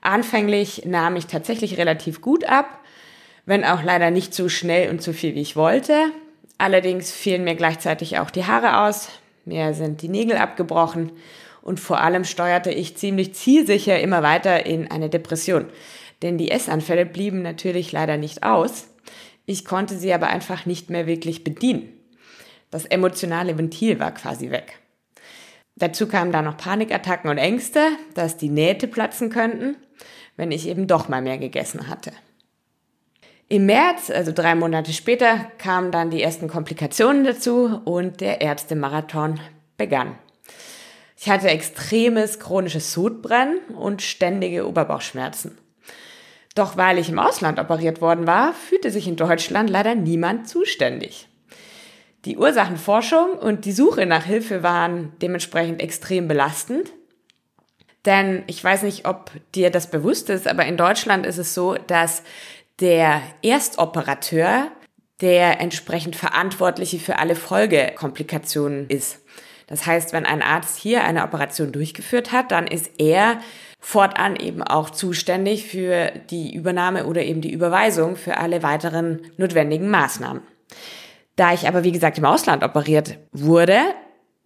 [0.00, 2.80] Anfänglich nahm ich tatsächlich relativ gut ab,
[3.44, 6.06] wenn auch leider nicht so schnell und so viel, wie ich wollte.
[6.56, 9.10] Allerdings fielen mir gleichzeitig auch die Haare aus,
[9.44, 11.12] mir sind die Nägel abgebrochen
[11.60, 15.66] und vor allem steuerte ich ziemlich zielsicher immer weiter in eine Depression.
[16.22, 18.88] Denn die Essanfälle blieben natürlich leider nicht aus.
[19.44, 21.90] Ich konnte sie aber einfach nicht mehr wirklich bedienen.
[22.74, 24.80] Das emotionale Ventil war quasi weg.
[25.76, 29.76] Dazu kamen da noch Panikattacken und Ängste, dass die Nähte platzen könnten,
[30.36, 32.10] wenn ich eben doch mal mehr gegessen hatte.
[33.46, 39.38] Im März, also drei Monate später, kamen dann die ersten Komplikationen dazu und der Ärztemarathon
[39.76, 40.18] begann.
[41.16, 45.56] Ich hatte extremes chronisches Sodbrennen und ständige Oberbauchschmerzen.
[46.56, 51.28] Doch weil ich im Ausland operiert worden war, fühlte sich in Deutschland leider niemand zuständig.
[52.24, 56.90] Die Ursachenforschung und die Suche nach Hilfe waren dementsprechend extrem belastend.
[58.06, 61.74] Denn ich weiß nicht, ob dir das bewusst ist, aber in Deutschland ist es so,
[61.86, 62.22] dass
[62.80, 64.70] der Erstoperateur
[65.20, 69.20] der entsprechend Verantwortliche für alle Folgekomplikationen ist.
[69.66, 73.40] Das heißt, wenn ein Arzt hier eine Operation durchgeführt hat, dann ist er
[73.80, 79.90] fortan eben auch zuständig für die Übernahme oder eben die Überweisung für alle weiteren notwendigen
[79.90, 80.42] Maßnahmen.
[81.36, 83.78] Da ich aber, wie gesagt, im Ausland operiert wurde,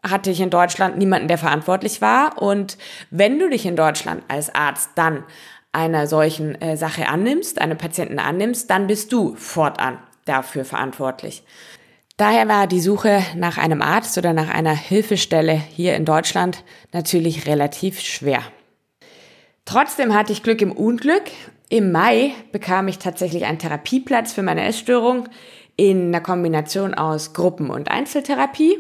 [0.02, 2.40] hatte ich in Deutschland niemanden, der verantwortlich war.
[2.40, 2.78] Und
[3.10, 5.24] wenn du dich in Deutschland als Arzt dann
[5.72, 11.42] einer solchen äh, Sache annimmst, einem Patienten annimmst, dann bist du fortan dafür verantwortlich.
[12.16, 17.46] Daher war die Suche nach einem Arzt oder nach einer Hilfestelle hier in Deutschland natürlich
[17.46, 18.42] relativ schwer.
[19.64, 21.24] Trotzdem hatte ich Glück im Unglück.
[21.68, 25.28] Im Mai bekam ich tatsächlich einen Therapieplatz für meine Essstörung
[25.78, 28.76] in einer Kombination aus Gruppen- und Einzeltherapie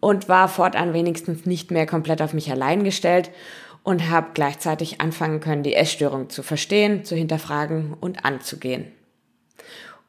[0.00, 3.30] und war fortan wenigstens nicht mehr komplett auf mich allein gestellt
[3.82, 8.92] und habe gleichzeitig anfangen können, die Essstörung zu verstehen, zu hinterfragen und anzugehen.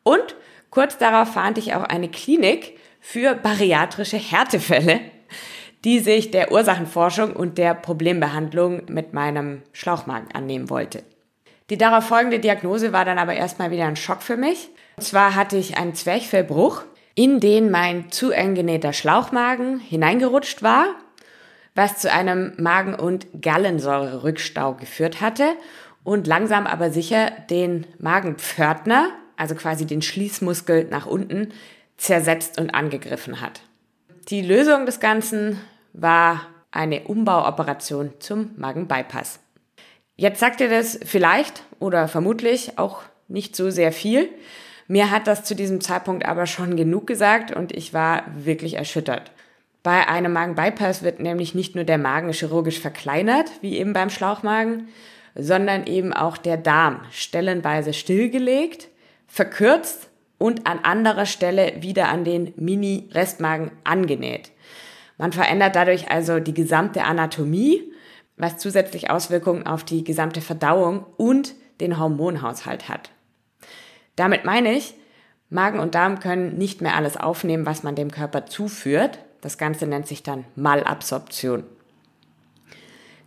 [0.04, 0.36] Und
[0.70, 5.00] kurz darauf fand ich auch eine Klinik für bariatrische Härtefälle,
[5.86, 11.04] die sich der Ursachenforschung und der Problembehandlung mit meinem Schlauchmagen annehmen wollte.
[11.70, 14.70] Die darauf folgende Diagnose war dann aber erstmal wieder ein Schock für mich.
[14.98, 16.84] Und zwar hatte ich einen Zwerchfellbruch,
[17.16, 20.86] in den mein zu eng genähter Schlauchmagen hineingerutscht war,
[21.76, 25.54] was zu einem Magen- und Gallensäure-Rückstau geführt hatte
[26.04, 31.50] und langsam aber sicher den Magenpförtner, also quasi den Schließmuskel nach unten,
[31.98, 33.62] zersetzt und angegriffen hat.
[34.30, 35.60] Die Lösung des Ganzen
[35.94, 39.40] war eine Umbauoperation zum Magenbypass.
[40.16, 44.30] Jetzt sagt ihr das vielleicht oder vermutlich auch nicht so sehr viel.
[44.92, 49.32] Mir hat das zu diesem Zeitpunkt aber schon genug gesagt und ich war wirklich erschüttert.
[49.84, 54.90] Bei einem Magenbypass wird nämlich nicht nur der Magen chirurgisch verkleinert, wie eben beim Schlauchmagen,
[55.34, 58.90] sondern eben auch der Darm stellenweise stillgelegt,
[59.28, 64.52] verkürzt und an anderer Stelle wieder an den Mini-Restmagen angenäht.
[65.18, 67.82] Man verändert dadurch also die gesamte Anatomie,
[68.36, 73.10] was zusätzlich Auswirkungen auf die gesamte Verdauung und den Hormonhaushalt hat.
[74.16, 74.94] Damit meine ich,
[75.50, 79.20] Magen und Darm können nicht mehr alles aufnehmen, was man dem Körper zuführt.
[79.42, 81.64] Das Ganze nennt sich dann Malabsorption.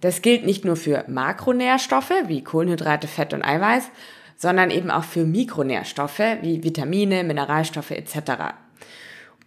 [0.01, 3.90] Das gilt nicht nur für Makronährstoffe wie Kohlenhydrate, Fett und Eiweiß,
[4.37, 8.55] sondern eben auch für Mikronährstoffe wie Vitamine, Mineralstoffe etc.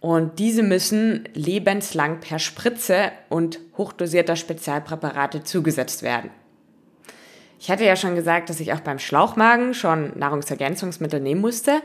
[0.00, 6.30] Und diese müssen lebenslang per Spritze und hochdosierter Spezialpräparate zugesetzt werden.
[7.58, 11.80] Ich hatte ja schon gesagt, dass ich auch beim Schlauchmagen schon Nahrungsergänzungsmittel nehmen musste,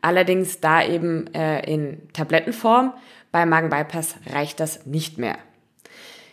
[0.00, 2.92] allerdings da eben äh, in Tablettenform.
[3.32, 5.36] Bei Magenbypass reicht das nicht mehr.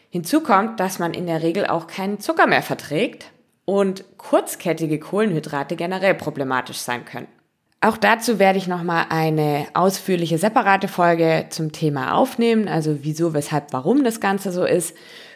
[0.10, 3.32] Hinzu kommt, dass man in der Regel auch keinen Zucker mehr verträgt
[3.66, 7.28] und kurzkettige Kohlenhydrate generell problematisch sein können.
[7.82, 13.74] Auch dazu werde ich nochmal eine ausführliche separate Folge zum Thema aufnehmen, also wieso, weshalb,
[13.74, 14.96] warum das Ganze so ist.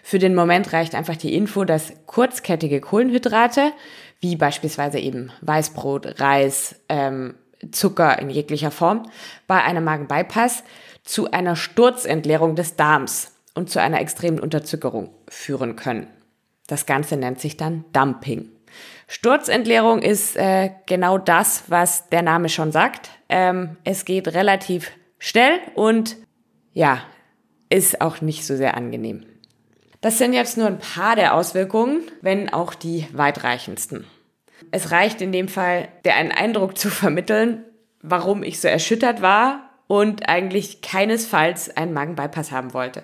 [0.09, 3.73] Für den Moment reicht einfach die Info, dass kurzkettige Kohlenhydrate,
[4.21, 7.35] wie beispielsweise eben Weißbrot, Reis, ähm,
[7.73, 9.11] Zucker in jeglicher Form,
[9.47, 10.63] bei einem Magenbypass
[11.03, 16.07] zu einer Sturzentleerung des Darms und zu einer extremen Unterzuckerung führen können.
[16.67, 18.47] Das Ganze nennt sich dann Dumping.
[19.09, 23.09] Sturzentleerung ist äh, genau das, was der Name schon sagt.
[23.27, 24.89] Ähm, es geht relativ
[25.19, 26.15] schnell und
[26.71, 27.01] ja,
[27.69, 29.25] ist auch nicht so sehr angenehm.
[30.01, 34.05] Das sind jetzt nur ein paar der Auswirkungen, wenn auch die weitreichendsten.
[34.71, 37.63] Es reicht in dem Fall, dir einen Eindruck zu vermitteln,
[38.01, 43.03] warum ich so erschüttert war und eigentlich keinesfalls einen Magenbypass haben wollte.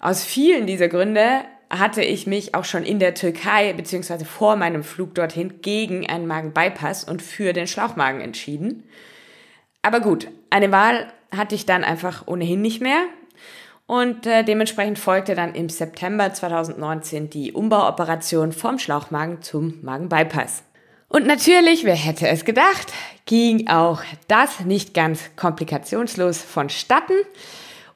[0.00, 1.40] Aus vielen dieser Gründe
[1.70, 6.26] hatte ich mich auch schon in der Türkei beziehungsweise vor meinem Flug dorthin gegen einen
[6.26, 8.84] Magenbypass und für den Schlauchmagen entschieden.
[9.82, 13.04] Aber gut, eine Wahl hatte ich dann einfach ohnehin nicht mehr.
[13.86, 20.62] Und äh, dementsprechend folgte dann im September 2019 die Umbauoperation vom Schlauchmagen zum Magenbypass.
[21.08, 22.92] Und natürlich, wer hätte es gedacht,
[23.26, 27.14] ging auch das nicht ganz komplikationslos vonstatten.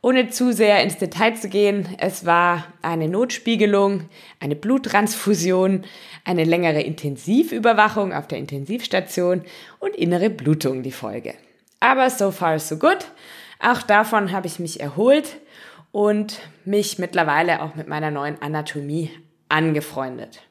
[0.01, 5.85] Ohne zu sehr ins Detail zu gehen, es war eine Notspiegelung, eine Bluttransfusion,
[6.25, 9.43] eine längere Intensivüberwachung auf der Intensivstation
[9.81, 11.35] und innere Blutung die Folge.
[11.81, 12.99] Aber so far so good.
[13.59, 15.39] Auch davon habe ich mich erholt
[15.93, 19.11] und mich mittlerweile auch mit meiner neuen Anatomie
[19.49, 20.43] angefreundet.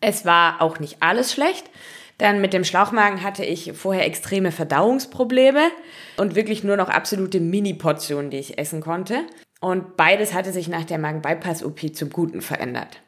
[0.00, 1.70] Es war auch nicht alles schlecht.
[2.18, 5.68] Dann mit dem Schlauchmagen hatte ich vorher extreme Verdauungsprobleme
[6.16, 9.20] und wirklich nur noch absolute Mini-Portionen, die ich essen konnte.
[9.60, 13.00] Und beides hatte sich nach der Magen-Bypass-OP zum Guten verändert.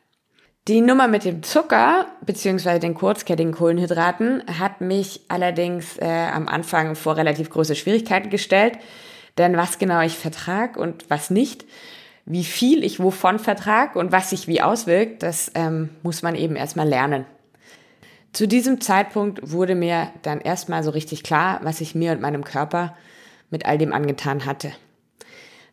[0.69, 2.79] Die Nummer mit dem Zucker bzw.
[2.79, 8.79] den kurzkettigen Kohlenhydraten hat mich allerdings äh, am Anfang vor relativ große Schwierigkeiten gestellt.
[9.39, 11.65] Denn was genau ich vertrag und was nicht,
[12.27, 16.57] wie viel ich wovon vertrag und was sich wie auswirkt, das ähm, muss man eben
[16.57, 17.25] erstmal lernen.
[18.33, 22.45] Zu diesem Zeitpunkt wurde mir dann erstmal so richtig klar, was ich mir und meinem
[22.45, 22.97] Körper
[23.51, 24.73] mit all dem angetan hatte.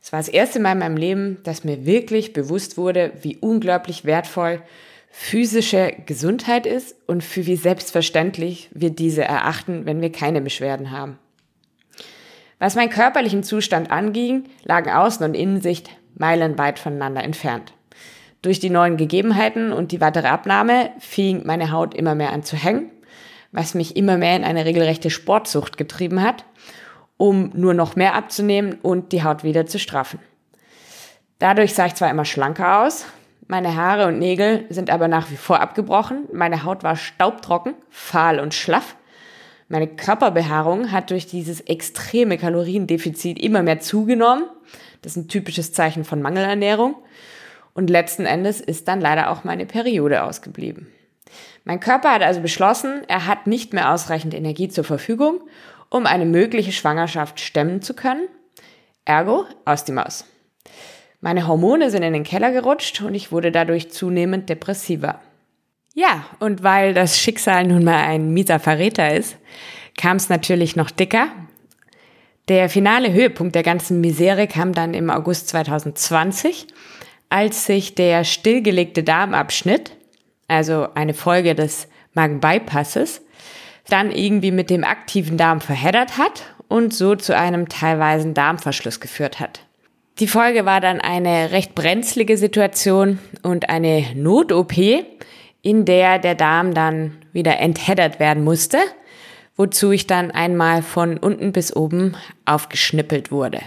[0.01, 4.05] Es war das erste Mal in meinem Leben, dass mir wirklich bewusst wurde, wie unglaublich
[4.05, 4.61] wertvoll
[5.09, 11.19] physische Gesundheit ist und für wie selbstverständlich wir diese erachten, wenn wir keine Beschwerden haben.
[12.59, 17.73] Was meinen körperlichen Zustand anging, lagen Außen- und Innensicht meilenweit voneinander entfernt.
[18.41, 22.55] Durch die neuen Gegebenheiten und die weitere Abnahme fing meine Haut immer mehr an zu
[22.55, 22.91] hängen,
[23.51, 26.45] was mich immer mehr in eine regelrechte Sportsucht getrieben hat,
[27.17, 30.19] um nur noch mehr abzunehmen und die Haut wieder zu straffen.
[31.39, 33.05] Dadurch sah ich zwar immer schlanker aus,
[33.47, 38.39] meine Haare und Nägel sind aber nach wie vor abgebrochen, meine Haut war staubtrocken, fahl
[38.39, 38.96] und schlaff,
[39.69, 44.45] meine Körperbehaarung hat durch dieses extreme Kaloriendefizit immer mehr zugenommen.
[45.01, 46.95] Das ist ein typisches Zeichen von Mangelernährung.
[47.73, 50.87] Und letzten Endes ist dann leider auch meine Periode ausgeblieben.
[51.65, 55.41] Mein Körper hat also beschlossen, er hat nicht mehr ausreichend Energie zur Verfügung,
[55.89, 58.27] um eine mögliche Schwangerschaft stemmen zu können.
[59.03, 60.25] Ergo, aus die Maus.
[61.19, 65.19] Meine Hormone sind in den Keller gerutscht und ich wurde dadurch zunehmend depressiver.
[65.99, 69.35] Ja, und weil das Schicksal nun mal ein mieser Verräter ist,
[69.97, 71.29] kam es natürlich noch dicker.
[72.49, 76.67] Der finale Höhepunkt der ganzen Misere kam dann im August 2020
[77.29, 79.91] als sich der stillgelegte Darmabschnitt,
[80.47, 83.21] also eine Folge des Magenbypasses,
[83.89, 89.39] dann irgendwie mit dem aktiven Darm verheddert hat und so zu einem teilweisen Darmverschluss geführt
[89.39, 89.61] hat.
[90.19, 94.73] Die Folge war dann eine recht brenzlige Situation und eine Not-OP,
[95.61, 98.77] in der der Darm dann wieder entheddert werden musste,
[99.55, 103.61] wozu ich dann einmal von unten bis oben aufgeschnippelt wurde.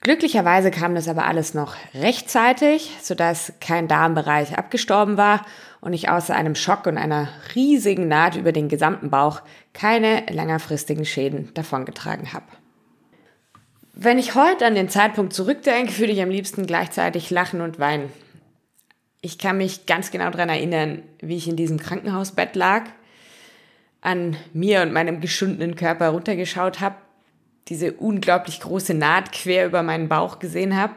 [0.00, 5.44] Glücklicherweise kam das aber alles noch rechtzeitig, sodass kein Darmbereich abgestorben war
[5.80, 9.42] und ich außer einem Schock und einer riesigen Naht über den gesamten Bauch
[9.72, 12.46] keine längerfristigen Schäden davongetragen habe.
[13.94, 18.12] Wenn ich heute an den Zeitpunkt zurückdenke, würde ich am liebsten gleichzeitig lachen und weinen.
[19.20, 22.84] Ich kann mich ganz genau daran erinnern, wie ich in diesem Krankenhausbett lag,
[24.00, 26.96] an mir und meinem geschundenen Körper runtergeschaut habe
[27.68, 30.94] diese unglaublich große Naht quer über meinen Bauch gesehen habe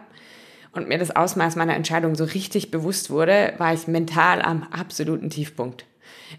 [0.72, 5.30] und mir das Ausmaß meiner Entscheidung so richtig bewusst wurde, war ich mental am absoluten
[5.30, 5.86] Tiefpunkt.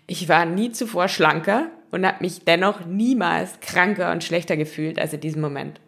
[0.06, 5.12] Ich war nie zuvor schlanker und habe mich dennoch niemals kranker und schlechter gefühlt als
[5.12, 5.80] in diesem Moment.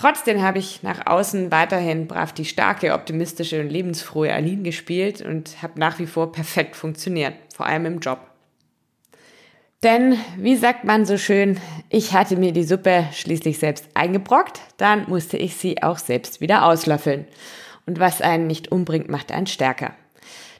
[0.00, 5.60] Trotzdem habe ich nach außen weiterhin brav die starke, optimistische und lebensfrohe Aline gespielt und
[5.60, 8.20] habe nach wie vor perfekt funktioniert, vor allem im Job.
[9.82, 15.08] Denn, wie sagt man so schön, ich hatte mir die Suppe schließlich selbst eingebrockt, dann
[15.08, 17.26] musste ich sie auch selbst wieder auslöffeln.
[17.84, 19.94] Und was einen nicht umbringt, macht einen stärker.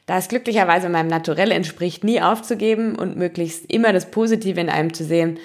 [0.05, 4.93] Da es glücklicherweise meinem Naturell entspricht, nie aufzugeben und möglichst immer das Positive in einem
[4.93, 5.39] zu sehen,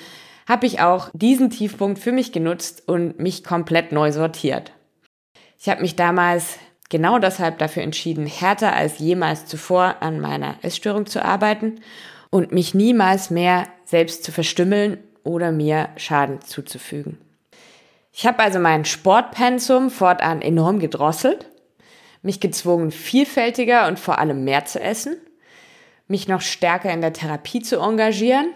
[0.49, 4.73] habe ich auch diesen Tiefpunkt für mich genutzt und mich komplett neu sortiert.
[5.59, 6.59] Ich habe mich damals
[6.91, 11.81] genau deshalb dafür entschieden, härter als jemals zuvor an meiner Essstörung zu arbeiten
[12.31, 17.19] und mich niemals mehr selbst zu verstümmeln oder mir Schaden zuzufügen.
[18.13, 21.47] Ich habe also mein Sportpensum fortan enorm gedrosselt,
[22.23, 25.17] mich gezwungen, vielfältiger und vor allem mehr zu essen,
[26.07, 28.51] mich noch stärker in der Therapie zu engagieren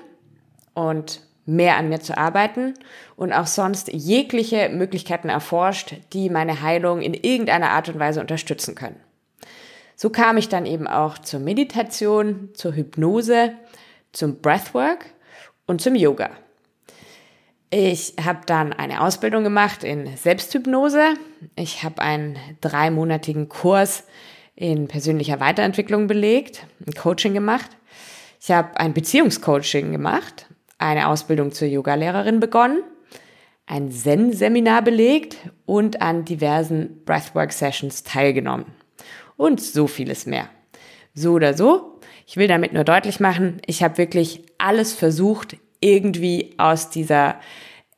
[0.75, 2.75] und mehr an mir zu arbeiten
[3.17, 8.75] und auch sonst jegliche Möglichkeiten erforscht, die meine Heilung in irgendeiner Art und Weise unterstützen
[8.75, 9.01] können.
[9.97, 13.55] So kam ich dann eben auch zur Meditation, zur Hypnose,
[14.13, 15.07] zum Breathwork
[15.67, 16.31] und zum Yoga.
[17.71, 21.15] Ich habe dann eine Ausbildung gemacht in Selbsthypnose.
[21.57, 24.05] Ich habe einen dreimonatigen Kurs
[24.55, 27.71] in persönlicher Weiterentwicklung belegt, ein Coaching gemacht.
[28.41, 30.47] Ich habe ein Beziehungscoaching gemacht,
[30.79, 32.83] eine Ausbildung zur Yogalehrerin begonnen,
[33.67, 38.67] ein Zen-Seminar belegt und an diversen Breathwork-Sessions teilgenommen
[39.37, 40.49] und so vieles mehr.
[41.15, 46.55] So oder so, ich will damit nur deutlich machen, ich habe wirklich alles versucht, irgendwie
[46.59, 47.41] aus dieser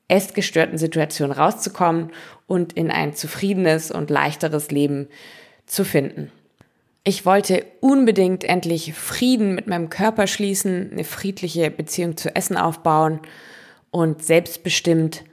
[0.09, 2.11] essgestörten Situation rauszukommen
[2.47, 5.09] und in ein zufriedenes und leichteres Leben
[5.67, 6.33] zu finden.
[7.03, 13.21] Ich wollte unbedingt endlich Frieden mit meinem Körper schließen, eine friedliche Beziehung zu Essen aufbauen
[13.91, 15.25] und selbstbestimmt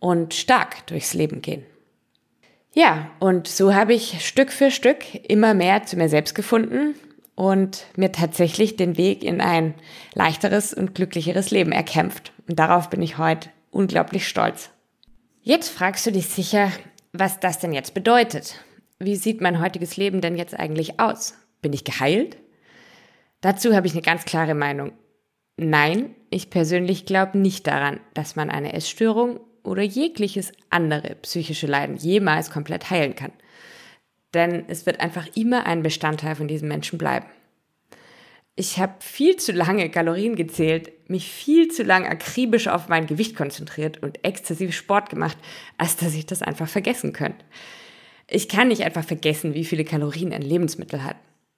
[0.00, 1.64] und stark durchs Leben gehen.
[2.74, 6.96] Ja, und so habe ich Stück für Stück immer mehr zu mir selbst gefunden
[7.36, 9.74] und mir tatsächlich den Weg in ein
[10.14, 12.32] leichteres und glücklicheres Leben erkämpft.
[12.48, 14.70] Und darauf bin ich heute unglaublich stolz.
[15.42, 16.72] Jetzt fragst du dich sicher,
[17.12, 18.56] was das denn jetzt bedeutet.
[18.98, 21.34] Wie sieht mein heutiges Leben denn jetzt eigentlich aus?
[21.62, 22.36] Bin ich geheilt?
[23.40, 24.92] Dazu habe ich eine ganz klare Meinung.
[25.56, 31.96] Nein, ich persönlich glaube nicht daran, dass man eine Essstörung oder jegliches andere psychische Leiden
[31.96, 33.32] jemals komplett heilen kann.
[34.34, 37.26] Denn es wird einfach immer ein Bestandteil von diesem Menschen bleiben.
[38.56, 43.34] Ich habe viel zu lange Kalorien gezählt, mich viel zu lange akribisch auf mein Gewicht
[43.34, 45.36] konzentriert und exzessiv Sport gemacht,
[45.76, 47.44] als dass ich das einfach vergessen könnte.
[48.26, 51.16] Ich kann nicht einfach vergessen, wie viele Kalorien ein Lebensmittel hat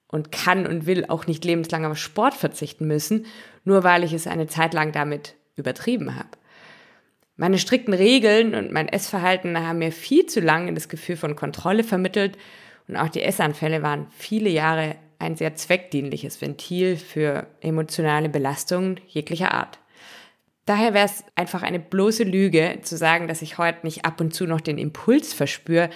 [0.09, 3.25] und kann und will auch nicht lebenslang auf Sport verzichten müssen,
[3.63, 6.29] nur weil ich es eine Zeit lang damit übertrieben habe.
[7.35, 11.83] Meine strikten Regeln und mein Essverhalten haben mir viel zu lange das Gefühl von Kontrolle
[11.83, 12.37] vermittelt
[12.87, 19.53] und auch die Essanfälle waren viele Jahre ein sehr zweckdienliches Ventil für emotionale Belastungen jeglicher
[19.53, 19.79] Art.
[20.65, 24.33] Daher wäre es einfach eine bloße Lüge zu sagen, dass ich heute nicht ab und
[24.33, 25.89] zu noch den Impuls verspüre,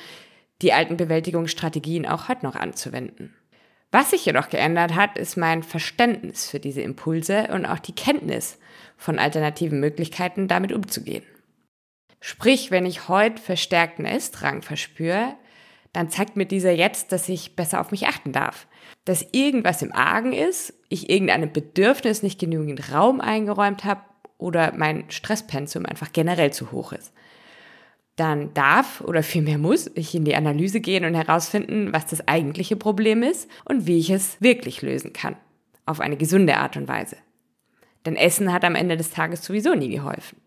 [0.61, 3.33] die alten Bewältigungsstrategien auch heute noch anzuwenden.
[3.91, 8.57] Was sich jedoch geändert hat, ist mein Verständnis für diese Impulse und auch die Kenntnis
[8.95, 11.23] von alternativen Möglichkeiten, damit umzugehen.
[12.21, 15.35] Sprich, wenn ich heute verstärkten Essdrang verspüre,
[15.91, 18.67] dann zeigt mir dieser jetzt, dass ich besser auf mich achten darf.
[19.03, 24.01] Dass irgendwas im Argen ist, ich irgendeinem Bedürfnis nicht genügend Raum eingeräumt habe
[24.37, 27.11] oder mein Stresspensum einfach generell zu hoch ist.
[28.21, 32.75] Dann darf oder vielmehr muss ich in die Analyse gehen und herausfinden, was das eigentliche
[32.75, 35.37] Problem ist und wie ich es wirklich lösen kann.
[35.87, 37.17] Auf eine gesunde Art und Weise.
[38.05, 40.39] Denn Essen hat am Ende des Tages sowieso nie geholfen.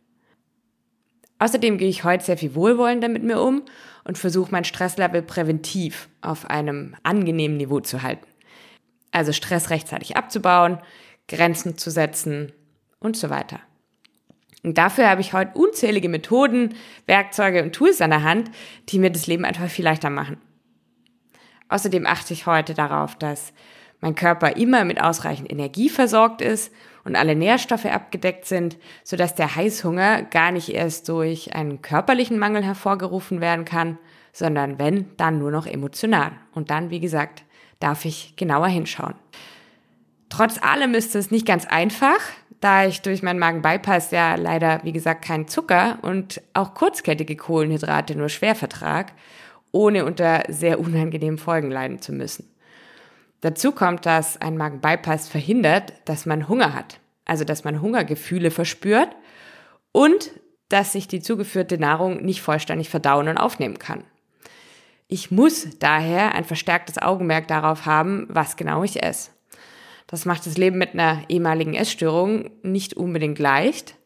[1.41, 3.65] Außerdem gehe ich heute sehr viel wohlwollender mit mir um
[4.05, 8.29] und versuche mein Stresslevel präventiv auf einem angenehmen Niveau zu halten.
[9.11, 10.79] Also Stress rechtzeitig abzubauen,
[11.27, 12.53] Grenzen zu setzen
[13.01, 13.59] und so weiter.
[14.65, 16.75] Und dafür habe ich heute unzählige Methoden,
[17.07, 18.51] Werkzeuge und Tools an der Hand,
[18.89, 20.39] die mir das Leben einfach viel leichter machen.
[21.69, 23.53] Außerdem achte ich heute darauf, dass
[24.01, 26.73] mein Körper immer mit ausreichend Energie versorgt ist
[27.05, 32.65] und alle Nährstoffe abgedeckt sind, sodass der Heißhunger gar nicht erst durch einen körperlichen Mangel
[32.65, 33.99] hervorgerufen werden kann,
[34.33, 36.33] sondern wenn, dann nur noch emotional.
[36.53, 37.45] Und dann, wie gesagt,
[37.81, 39.15] darf ich genauer hinschauen.
[40.29, 42.19] Trotz allem ist es nicht ganz einfach,
[42.65, 48.17] da ich durch meinen Magen-Bypass ja leider, wie gesagt, keinen Zucker und auch kurzkettige Kohlenhydrate
[48.17, 49.13] nur schwer vertrag,
[49.71, 52.49] ohne unter sehr unangenehmen Folgen leiden zu müssen.
[53.43, 59.15] Dazu kommt, dass ein Magen-Bypass verhindert, dass man Hunger hat, also dass man Hungergefühle verspürt
[59.93, 60.31] und
[60.71, 64.05] dass sich die zugeführte Nahrung nicht vollständig verdauen und aufnehmen kann.
[65.07, 69.34] Ich muss daher ein verstärktes Augenmerk darauf haben, was genau ich esse.
[70.07, 73.97] Das macht das Leben mit einer ehemaligen Essstörung nicht unbedingt leicht,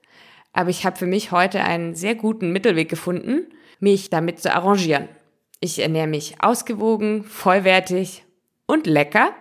[0.53, 3.47] aber ich habe für mich heute einen sehr guten Mittelweg gefunden,
[3.81, 5.09] mich damit zu arrangieren.
[5.61, 8.25] Ich ernähre mich ausgewogen, vollwertig
[8.67, 9.33] und lecker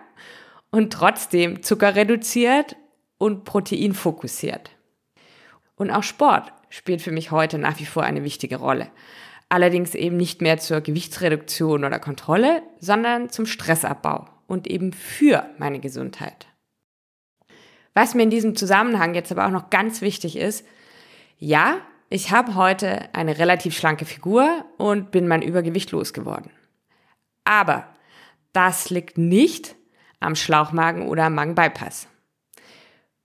[0.70, 2.76] und trotzdem zuckerreduziert
[3.18, 4.70] und proteinfokussiert.
[5.76, 8.90] Und auch Sport spielt für mich heute nach wie vor eine wichtige Rolle.
[9.48, 15.78] Allerdings eben nicht mehr zur Gewichtsreduktion oder Kontrolle, sondern zum Stressabbau und eben für meine
[15.78, 16.47] Gesundheit.
[17.94, 20.64] Was mir in diesem Zusammenhang jetzt aber auch noch ganz wichtig ist,
[21.38, 21.78] ja,
[22.10, 26.50] ich habe heute eine relativ schlanke Figur und bin mein Übergewicht losgeworden.
[27.44, 27.86] Aber
[28.52, 29.76] das liegt nicht
[30.20, 32.08] am Schlauchmagen oder am Magenbypass.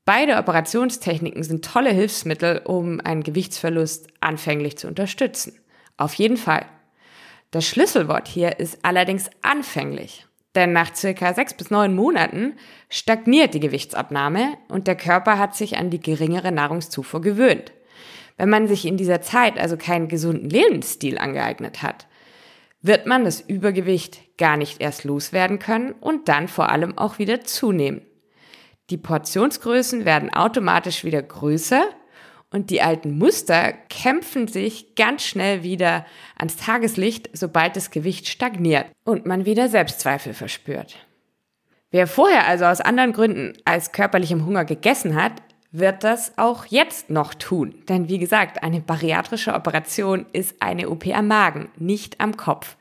[0.06, 5.58] Beide Operationstechniken sind tolle Hilfsmittel, um einen Gewichtsverlust anfänglich zu unterstützen.
[5.96, 6.66] Auf jeden Fall.
[7.52, 10.28] Das Schlüsselwort hier ist allerdings anfänglich.
[10.56, 12.54] Denn nach circa sechs bis neun Monaten
[12.90, 17.72] stagniert die Gewichtsabnahme und der Körper hat sich an die geringere Nahrungszufuhr gewöhnt.
[18.38, 22.08] Wenn man sich in dieser Zeit also keinen gesunden Lebensstil angeeignet hat,
[22.82, 27.42] wird man das Übergewicht gar nicht erst loswerden können und dann vor allem auch wieder
[27.42, 28.02] zunehmen.
[28.90, 31.86] Die Portionsgrößen werden automatisch wieder größer
[32.54, 36.06] und die alten Muster kämpfen sich ganz schnell wieder
[36.38, 40.96] ans Tageslicht, sobald das Gewicht stagniert und man wieder Selbstzweifel verspürt.
[41.92, 45.34] Wer vorher also aus anderen Gründen als körperlichem Hunger gegessen hat,
[45.72, 47.76] wird das auch jetzt noch tun.
[47.90, 52.78] Denn wie gesagt, eine bariatrische Operation ist eine OP am Magen, nicht am Kopf.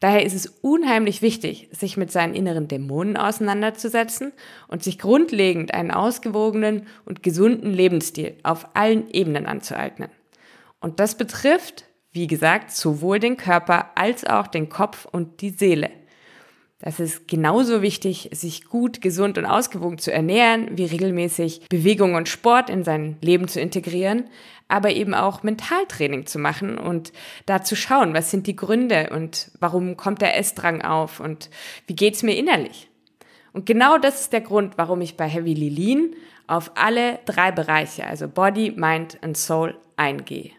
[0.00, 4.32] Daher ist es unheimlich wichtig, sich mit seinen inneren Dämonen auseinanderzusetzen
[4.68, 10.10] und sich grundlegend einen ausgewogenen und gesunden Lebensstil auf allen Ebenen anzueignen.
[10.80, 15.90] Und das betrifft, wie gesagt, sowohl den Körper als auch den Kopf und die Seele.
[16.80, 22.28] Das ist genauso wichtig, sich gut, gesund und ausgewogen zu ernähren, wie regelmäßig Bewegung und
[22.28, 24.30] Sport in sein Leben zu integrieren,
[24.68, 27.12] aber eben auch Mentaltraining zu machen und
[27.46, 31.50] da zu schauen, was sind die Gründe und warum kommt der Essdrang auf und
[31.86, 32.90] wie geht's mir innerlich.
[33.52, 36.14] Und genau das ist der Grund, warum ich bei Heavy Lilin
[36.46, 40.52] auf alle drei Bereiche, also Body, Mind und Soul, eingehe.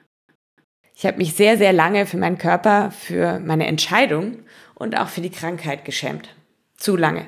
[0.95, 4.39] Ich habe mich sehr, sehr lange für meinen Körper, für meine Entscheidung
[4.75, 6.35] und auch für die Krankheit geschämt.
[6.75, 7.25] Zu lange.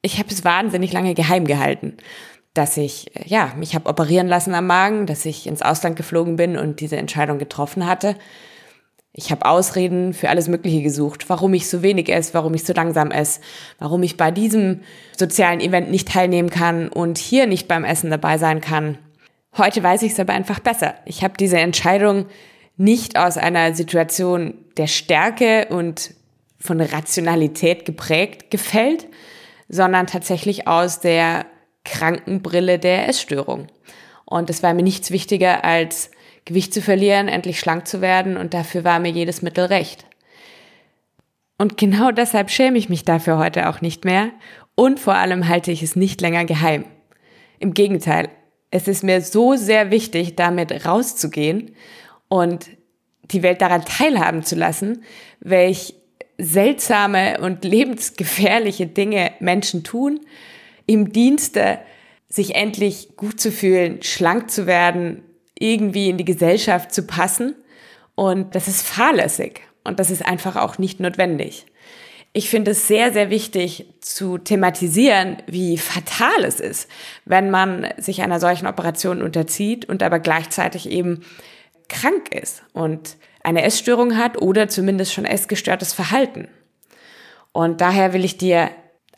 [0.00, 1.96] Ich habe es wahnsinnig lange geheim gehalten,
[2.56, 6.36] dass ich äh, ja mich habe operieren lassen am Magen, dass ich ins Ausland geflogen
[6.36, 8.16] bin und diese Entscheidung getroffen hatte.
[9.18, 12.74] Ich habe Ausreden für alles Mögliche gesucht, warum ich so wenig esse, warum ich so
[12.74, 13.40] langsam esse,
[13.78, 14.82] warum ich bei diesem
[15.16, 18.98] sozialen Event nicht teilnehmen kann und hier nicht beim Essen dabei sein kann.
[19.56, 20.96] Heute weiß ich es aber einfach besser.
[21.06, 22.26] Ich habe diese Entscheidung
[22.76, 26.12] nicht aus einer Situation der Stärke und
[26.58, 29.06] von Rationalität geprägt gefällt,
[29.68, 31.46] sondern tatsächlich aus der
[31.86, 33.68] Krankenbrille der Essstörung.
[34.24, 36.10] Und es war mir nichts wichtiger, als
[36.44, 40.04] Gewicht zu verlieren, endlich schlank zu werden und dafür war mir jedes Mittel recht.
[41.58, 44.30] Und genau deshalb schäme ich mich dafür heute auch nicht mehr
[44.74, 46.84] und vor allem halte ich es nicht länger geheim.
[47.58, 48.28] Im Gegenteil,
[48.70, 51.74] es ist mir so sehr wichtig, damit rauszugehen
[52.28, 52.66] und
[53.22, 55.02] die Welt daran teilhaben zu lassen,
[55.40, 55.94] welch
[56.38, 60.20] seltsame und lebensgefährliche Dinge Menschen tun,
[60.86, 61.78] im Dienste
[62.28, 65.22] sich endlich gut zu fühlen, schlank zu werden,
[65.58, 67.54] irgendwie in die Gesellschaft zu passen.
[68.14, 71.66] Und das ist fahrlässig und das ist einfach auch nicht notwendig.
[72.36, 76.86] ich finde es sehr, sehr wichtig zu thematisieren, wie fatal es ist,
[77.24, 81.24] wenn man sich einer solchen Operation unterzieht und aber gleichzeitig eben
[81.88, 86.48] krank ist und eine Essstörung hat oder zumindest schon essgestörtes Verhalten.
[87.52, 88.68] Und daher will ich dir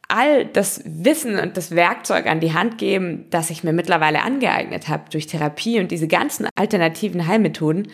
[0.08, 4.88] all das Wissen und das Werkzeug an die Hand geben, das ich mir mittlerweile angeeignet
[4.88, 7.88] habe durch Therapie und diese ganzen alternativen Heilmethoden,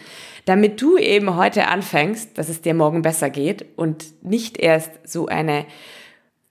[0.45, 5.27] damit du eben heute anfängst, dass es dir morgen besser geht und nicht erst so
[5.27, 5.67] eine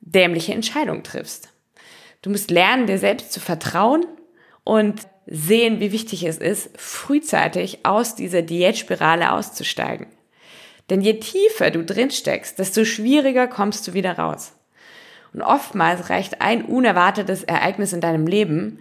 [0.02, 1.50] dämliche Entscheidung triffst.
[2.22, 4.06] Du musst lernen, dir selbst zu vertrauen
[4.66, 10.08] und sehen, wie wichtig es ist, frühzeitig aus dieser Diätspirale auszusteigen.
[10.90, 14.54] Denn je tiefer du drin steckst, desto schwieriger kommst du wieder raus.
[15.34, 18.80] Und oftmals reicht ein unerwartetes Ereignis in deinem Leben,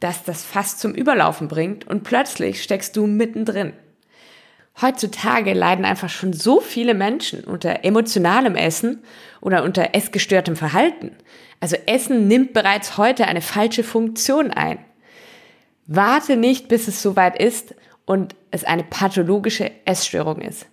[0.00, 3.72] das das fast zum Überlaufen bringt und plötzlich steckst du mittendrin.
[4.80, 9.02] Heutzutage leiden einfach schon so viele Menschen unter emotionalem Essen
[9.40, 11.16] oder unter essgestörtem Verhalten.
[11.58, 14.78] Also Essen nimmt bereits heute eine falsche Funktion ein.
[15.86, 17.74] Warte nicht, bis es soweit ist
[18.04, 20.66] und es eine pathologische Essstörung ist.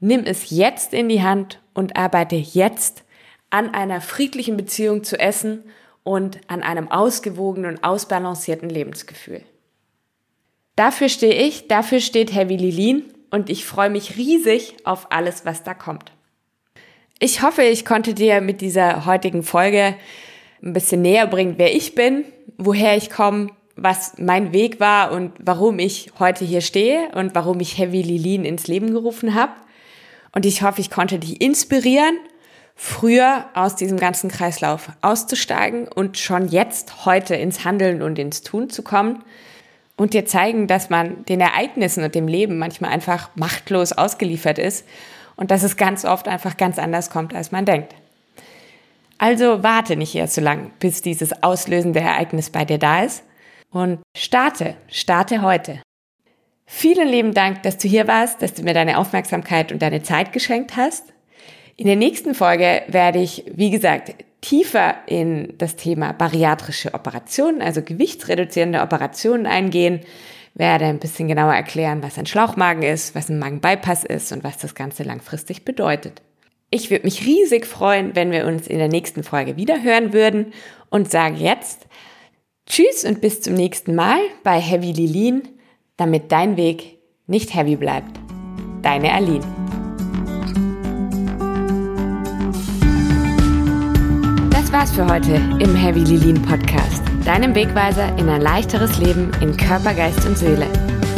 [0.00, 3.04] Nimm es jetzt in die Hand und arbeite jetzt
[3.52, 5.62] an einer friedlichen Beziehung zu Essen
[6.02, 9.42] und an einem ausgewogenen und ausbalancierten Lebensgefühl.
[10.74, 15.62] Dafür stehe ich, dafür steht Heavy Lilin und ich freue mich riesig auf alles, was
[15.62, 16.12] da kommt.
[17.18, 19.96] Ich hoffe, ich konnte dir mit dieser heutigen Folge
[20.62, 22.24] ein bisschen näher bringen, wer ich bin,
[22.56, 27.60] woher ich komme, was mein Weg war und warum ich heute hier stehe und warum
[27.60, 29.52] ich Heavy Lilin ins Leben gerufen habe.
[30.34, 32.16] Und ich hoffe, ich konnte dich inspirieren
[32.74, 38.70] früher aus diesem ganzen Kreislauf auszusteigen und schon jetzt heute ins Handeln und ins Tun
[38.70, 39.22] zu kommen
[39.96, 44.86] und dir zeigen, dass man den Ereignissen und dem Leben manchmal einfach machtlos ausgeliefert ist
[45.36, 47.94] und dass es ganz oft einfach ganz anders kommt, als man denkt.
[49.18, 53.22] Also warte nicht erst so lang, bis dieses auslösende Ereignis bei dir da ist
[53.70, 55.80] und starte, starte heute.
[56.66, 60.32] Vielen lieben Dank, dass du hier warst, dass du mir deine Aufmerksamkeit und deine Zeit
[60.32, 61.11] geschenkt hast.
[61.82, 67.82] In der nächsten Folge werde ich, wie gesagt, tiefer in das Thema bariatrische Operationen, also
[67.82, 69.98] gewichtsreduzierende Operationen eingehen,
[70.54, 74.58] werde ein bisschen genauer erklären, was ein Schlauchmagen ist, was ein Magenbypass ist und was
[74.58, 76.22] das Ganze langfristig bedeutet.
[76.70, 80.52] Ich würde mich riesig freuen, wenn wir uns in der nächsten Folge wieder hören würden
[80.88, 81.88] und sage jetzt
[82.68, 85.48] Tschüss und bis zum nächsten Mal bei Heavy Lilin,
[85.96, 88.20] damit dein Weg nicht heavy bleibt.
[88.82, 89.61] Deine Aline.
[94.82, 99.94] War's für heute im Heavy Lilin Podcast, deinem Wegweiser in ein leichteres Leben in Körper,
[99.94, 100.66] Geist und Seele.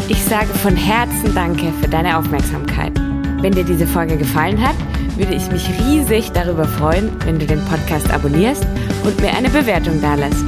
[0.08, 2.92] Ich sage von Herzen Danke für deine Aufmerksamkeit.
[3.40, 4.74] Wenn dir diese Folge gefallen hat,
[5.16, 8.66] würde ich mich riesig darüber freuen, wenn du den Podcast abonnierst
[9.02, 10.44] und mir eine Bewertung dalässt.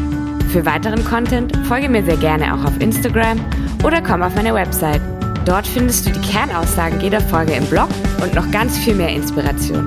[0.53, 3.41] Für weiteren Content folge mir sehr gerne auch auf Instagram
[3.83, 5.01] oder komm auf meine Website.
[5.47, 7.89] Dort findest du die Kernaussagen jeder Folge im Blog
[8.23, 9.87] und noch ganz viel mehr Inspiration.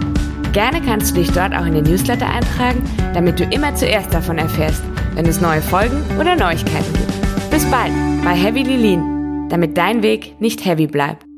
[0.53, 2.81] Gerne kannst du dich dort auch in den Newsletter eintragen,
[3.13, 4.81] damit du immer zuerst davon erfährst,
[5.13, 7.51] wenn es neue Folgen oder Neuigkeiten gibt.
[7.51, 7.91] Bis bald
[8.23, 11.28] bei Heavy Lilin, damit dein Weg nicht heavy bleibt.